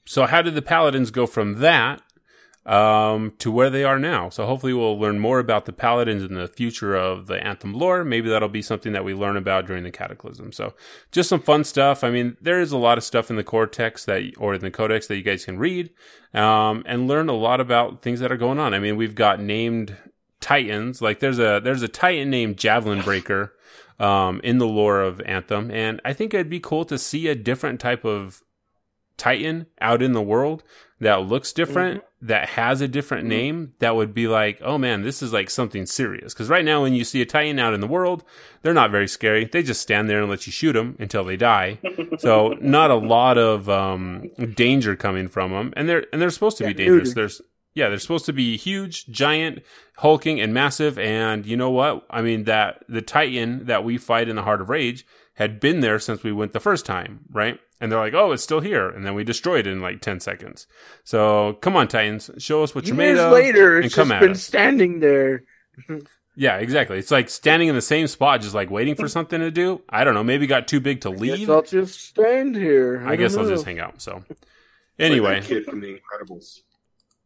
[0.05, 2.01] So, how did the Paladins go from that
[2.65, 4.30] um, to where they are now?
[4.30, 8.03] So, hopefully, we'll learn more about the Paladins in the future of the Anthem lore.
[8.03, 10.51] Maybe that'll be something that we learn about during the Cataclysm.
[10.51, 10.74] So,
[11.11, 12.03] just some fun stuff.
[12.03, 14.61] I mean, there is a lot of stuff in the core text that, or in
[14.61, 15.91] the codex that you guys can read
[16.34, 18.74] um, and learn a lot about things that are going on.
[18.74, 19.95] I mean, we've got named
[20.39, 21.01] titans.
[21.01, 23.53] Like there's a there's a titan named Javelin Breaker
[23.99, 27.35] um, in the lore of Anthem, and I think it'd be cool to see a
[27.35, 28.43] different type of
[29.19, 30.63] titan out in the world
[31.01, 32.27] that looks different, mm-hmm.
[32.27, 33.29] that has a different mm-hmm.
[33.37, 36.33] name, that would be like, oh man, this is like something serious.
[36.33, 38.23] Because right now, when you see a titan out in the world,
[38.61, 39.45] they're not very scary.
[39.45, 41.79] They just stand there and let you shoot them until they die.
[42.19, 46.57] so not a lot of um, danger coming from them, and they're and they're supposed
[46.57, 47.13] to yeah, be dangerous.
[47.13, 47.41] There's
[47.80, 49.63] yeah, they're supposed to be huge, giant,
[49.97, 50.99] hulking, and massive.
[50.99, 52.05] And you know what?
[52.09, 55.05] I mean, that the Titan that we fight in the Heart of Rage
[55.36, 57.57] had been there since we went the first time, right?
[57.80, 58.89] And they're like, oh, it's still here.
[58.89, 60.67] And then we destroyed it in like 10 seconds.
[61.05, 63.32] So come on, Titans, show us what you're Years made of.
[63.32, 64.43] later, it's just been us.
[64.43, 65.43] standing there.
[66.36, 66.99] yeah, exactly.
[66.99, 69.82] It's like standing in the same spot, just like waiting for something to do.
[69.88, 70.25] I don't know.
[70.25, 71.49] Maybe got too big to leave.
[71.49, 73.01] I'll just stand here.
[73.07, 73.43] I, I guess know.
[73.43, 74.01] I'll just hang out.
[74.01, 74.21] So
[74.99, 75.36] anyway.
[75.36, 76.59] Like kid from The Incredibles.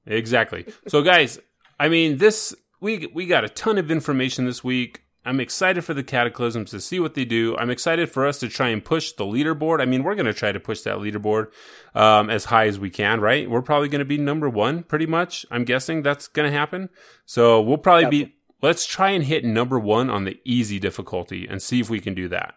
[0.06, 0.66] Exactly.
[0.88, 1.40] So, guys,
[1.80, 5.04] I mean, this we we got a ton of information this week.
[5.26, 7.56] I'm excited for the cataclysms to see what they do.
[7.58, 9.80] I'm excited for us to try and push the leaderboard.
[9.80, 11.48] I mean, we're going to try to push that leaderboard
[11.96, 13.50] um, as high as we can, right?
[13.50, 15.46] We're probably going to be number one, pretty much.
[15.50, 16.90] I'm guessing that's going to happen.
[17.26, 18.36] So we'll probably be.
[18.62, 22.14] Let's try and hit number one on the easy difficulty and see if we can
[22.14, 22.56] do that.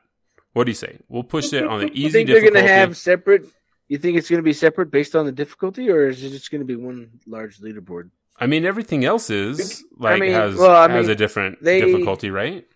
[0.52, 0.98] What do you say?
[1.08, 2.00] We'll push it on the easy.
[2.00, 2.54] You think difficulty.
[2.54, 3.46] they're going to have separate
[3.88, 6.50] you think it's going to be separate based on the difficulty, or is it just
[6.50, 8.10] going to be one large leaderboard?
[8.38, 11.62] I mean, everything else is like I mean, has well, I mean, has a different
[11.62, 12.66] they, difficulty, right?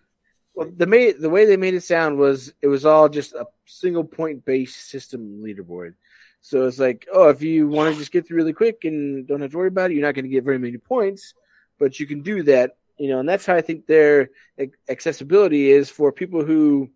[0.53, 3.45] Well, the made the way they made it sound was it was all just a
[3.65, 5.93] single point based system leaderboard.
[6.41, 9.41] So it's like, oh, if you want to just get through really quick and don't
[9.41, 11.35] have to worry about it, you're not going to get very many points,
[11.77, 13.19] but you can do that, you know.
[13.19, 14.31] And that's how I think their
[14.89, 16.89] accessibility is for people who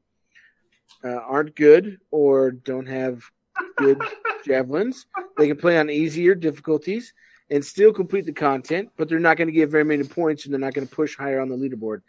[1.03, 3.29] uh, aren't good or don't have
[3.77, 4.01] good
[4.45, 5.05] javelins.
[5.37, 7.13] They can play on easier difficulties
[7.49, 10.53] and still complete the content, but they're not going to get very many points and
[10.53, 12.01] they're not going to push higher on the leaderboard.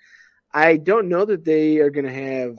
[0.52, 2.58] I don't know that they are going to have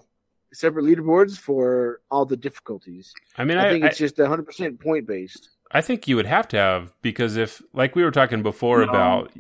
[0.54, 3.14] separate leaderboards for all the difficulties.
[3.38, 5.50] I mean, I, I think it's I, just 100% point based.
[5.72, 8.90] I think you would have to have because if, like we were talking before no.
[8.90, 9.34] about,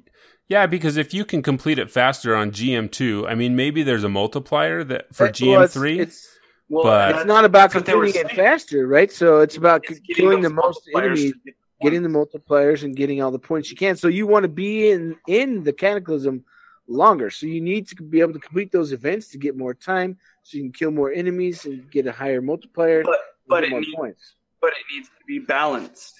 [0.47, 4.09] yeah, because if you can complete it faster on GM2, I mean, maybe there's a
[4.09, 5.47] multiplier that for GM3.
[5.51, 6.36] Well, it's, it's,
[6.69, 9.11] well, but it's not about completing it faster, right?
[9.11, 11.33] So it's about it's killing the most enemies,
[11.81, 13.95] getting the multipliers, and getting all the points you can.
[13.95, 16.43] So you want to be in in the cataclysm
[16.87, 17.29] longer.
[17.29, 20.57] So you need to be able to complete those events to get more time, so
[20.57, 23.03] you can kill more enemies and get a higher multiplier.
[23.03, 24.35] But but it needs, points.
[24.61, 26.15] but it needs to be balanced.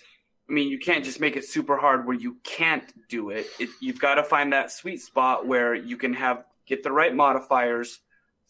[0.49, 3.47] I mean, you can't just make it super hard where you can't do it.
[3.59, 7.13] it you've got to find that sweet spot where you can have get the right
[7.13, 7.99] modifiers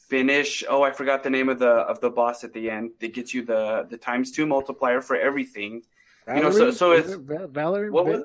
[0.07, 0.63] finish.
[0.67, 2.91] Oh, I forgot the name of the of the boss at the end.
[2.99, 5.83] That gets you the the times two multiplier for everything.
[6.25, 6.39] Valerie?
[6.39, 7.89] You know, so so it's Valerie.
[7.89, 8.23] What was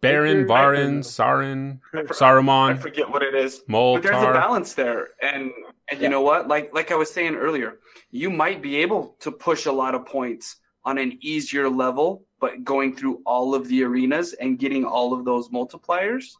[0.00, 2.72] Baron, Varin, Sarin, Saruman.
[2.72, 3.62] I forget what it is.
[3.68, 4.02] Moltar.
[4.02, 5.50] But there's a balance there, and
[5.90, 6.46] and you know what?
[6.46, 7.78] Like like I was saying earlier,
[8.10, 12.62] you might be able to push a lot of points on an easier level, but
[12.64, 16.32] going through all of the arenas and getting all of those multipliers.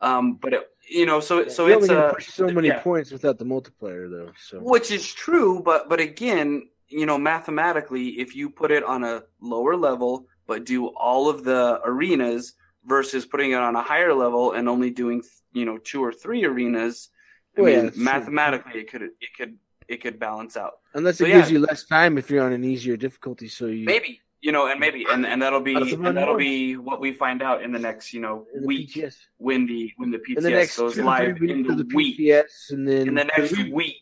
[0.00, 2.80] Um, but it, you know, so so it's a, push so many yeah.
[2.80, 4.30] points without the multiplier though.
[4.38, 9.04] So which is true, but but again, you know, mathematically, if you put it on
[9.04, 12.54] a lower level but do all of the arenas
[12.84, 16.44] versus putting it on a higher level and only doing you know two or three
[16.44, 17.10] arenas,
[17.56, 18.80] I well, mean, yeah, mathematically true.
[18.80, 19.58] it could it could
[19.88, 20.74] it could balance out.
[20.94, 23.66] Unless it so, gives yeah, you less time if you're on an easier difficulty, so
[23.66, 27.14] you maybe you know, and maybe and, and that'll be and that'll be what we
[27.14, 29.16] find out in the next you know in the week PTS.
[29.38, 31.84] when the when the PTS the next goes two, live three in weeks of the
[31.84, 32.18] the week.
[32.18, 33.96] PTS, and then in the next we- week.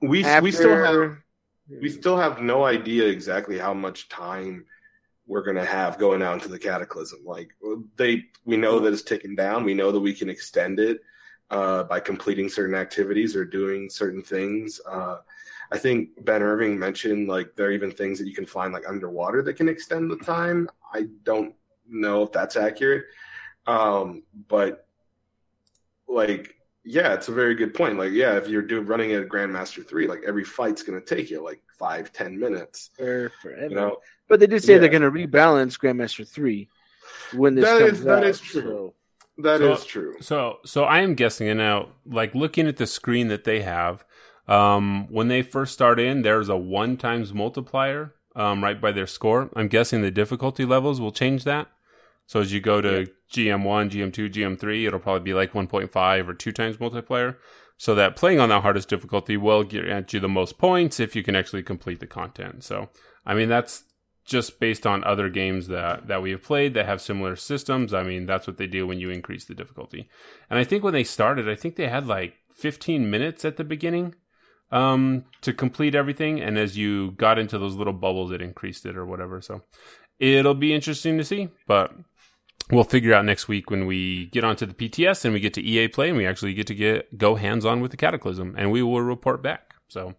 [0.00, 1.16] We after, we still have
[1.82, 4.64] we still have no idea exactly how much time
[5.26, 7.20] we're going to have going out into the cataclysm.
[7.24, 7.50] Like
[7.96, 9.64] they we know that it's ticking down.
[9.64, 11.00] We know that we can extend it
[11.50, 14.80] uh, by completing certain activities or doing certain things.
[14.88, 15.16] Uh,
[15.72, 18.88] i think ben irving mentioned like there are even things that you can find like
[18.88, 21.54] underwater that can extend the time i don't
[21.88, 23.04] know if that's accurate
[23.66, 24.86] um, but
[26.08, 27.98] like yeah, it's a very good point.
[27.98, 31.44] Like, yeah, if you're doing running at Grandmaster three, like every fight's gonna take you
[31.44, 32.90] like five, ten minutes.
[32.96, 33.68] for forever.
[33.68, 33.98] You know,
[34.28, 34.78] but they did say Yeah.
[34.80, 36.68] they're going to rebalance Grandmaster three
[37.34, 38.62] when this That comes is- out, is true.
[38.62, 38.94] so-
[39.42, 40.14] that is So- true.
[40.20, 44.04] So, so I am guessing, and now, like looking at the screen that they have,
[44.48, 49.06] um, when they first start in, there's a one times multiplier um, right by their
[49.06, 49.50] score.
[49.54, 51.68] I'm guessing the difficulty levels will change that.
[52.26, 56.52] So as you go to GM1, GM2, GM3, it'll probably be like 1.5 or two
[56.52, 57.38] times multiplier.
[57.76, 61.22] So that playing on that hardest difficulty will get you the most points if you
[61.22, 62.62] can actually complete the content.
[62.62, 62.90] So,
[63.26, 63.84] I mean, that's
[64.24, 67.92] just based on other games that, that we have played that have similar systems.
[67.92, 70.08] I mean, that's what they do when you increase the difficulty.
[70.48, 73.64] And I think when they started, I think they had like 15 minutes at the
[73.64, 74.14] beginning
[74.72, 76.40] um, to complete everything.
[76.40, 79.40] And as you got into those little bubbles, it increased it or whatever.
[79.40, 79.62] So
[80.18, 81.48] it'll be interesting to see.
[81.66, 81.92] But
[82.70, 85.62] we'll figure out next week when we get onto the PTS and we get to
[85.62, 88.70] EA Play and we actually get to get go hands on with the Cataclysm, and
[88.70, 89.74] we will report back.
[89.88, 90.14] So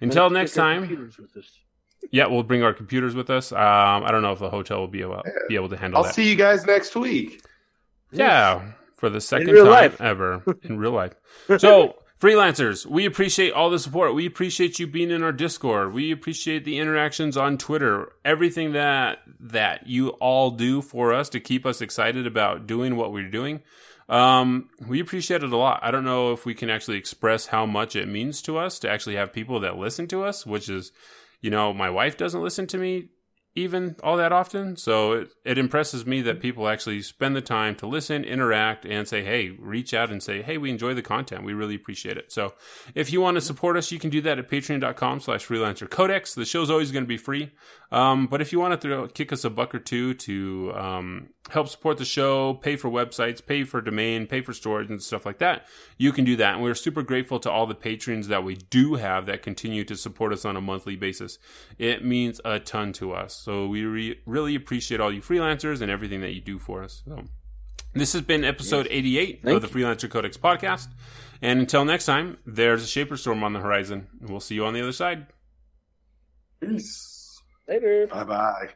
[0.00, 1.58] until next time, computers with us.
[2.10, 3.52] yeah, we'll bring our computers with us.
[3.52, 3.58] Um,
[4.04, 6.14] I don't know if the hotel will be able, be able to handle I'll that.
[6.14, 7.42] see you guys next week.
[8.10, 10.00] Yeah, for the second time life.
[10.00, 11.14] ever in real life.
[11.58, 14.14] So, freelancers, we appreciate all the support.
[14.14, 15.92] We appreciate you being in our Discord.
[15.92, 18.12] We appreciate the interactions on Twitter.
[18.24, 23.12] Everything that that you all do for us to keep us excited about doing what
[23.12, 23.62] we're doing.
[24.08, 25.80] Um, we appreciate it a lot.
[25.82, 28.90] I don't know if we can actually express how much it means to us to
[28.90, 30.92] actually have people that listen to us, which is,
[31.40, 33.08] you know, my wife doesn't listen to me
[33.54, 34.76] even all that often.
[34.76, 39.06] So it, it impresses me that people actually spend the time to listen, interact, and
[39.06, 41.44] say, hey, reach out and say, hey, we enjoy the content.
[41.44, 42.32] We really appreciate it.
[42.32, 42.54] So
[42.94, 46.34] if you want to support us, you can do that at patreon.com slash freelancer codex.
[46.34, 47.52] The show's always going to be free.
[47.94, 51.28] Um, but if you want to throw, kick us a buck or two to um,
[51.48, 55.24] help support the show, pay for websites, pay for domain, pay for storage and stuff
[55.24, 56.54] like that, you can do that.
[56.54, 59.96] And we're super grateful to all the patrons that we do have that continue to
[59.96, 61.38] support us on a monthly basis.
[61.78, 63.32] It means a ton to us.
[63.32, 67.04] So we re- really appreciate all you freelancers and everything that you do for us.
[67.06, 67.22] So
[67.92, 70.88] this has been episode 88 Thank of the Freelancer Codex podcast.
[71.40, 74.08] And until next time, there's a Shaper Storm on the horizon.
[74.20, 75.28] We'll see you on the other side.
[76.60, 77.13] Peace.
[77.68, 78.06] Later.
[78.06, 78.68] Bye bye.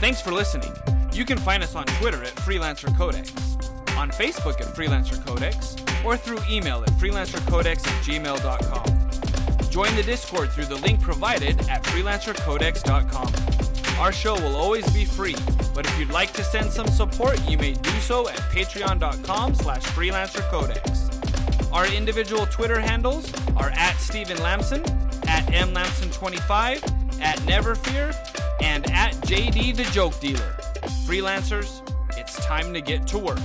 [0.00, 0.72] Thanks for listening.
[1.12, 3.30] You can find us on Twitter at Freelancer Codex,
[3.96, 9.70] on Facebook at Freelancer Codex, or through email at freelancercodex at gmail.com.
[9.70, 13.98] Join the Discord through the link provided at freelancercodex.com.
[14.00, 15.36] Our show will always be free,
[15.74, 19.82] but if you'd like to send some support, you may do so at patreon.com slash
[19.84, 21.72] freelancercodex.
[21.72, 24.82] Our individual Twitter handles are at Stephen Lamson,
[25.26, 28.14] at mlamson25, at Neverfear,
[28.62, 30.56] and at JD the Joke Dealer.
[31.06, 31.82] Freelancers,
[32.16, 33.38] it's time to get to work.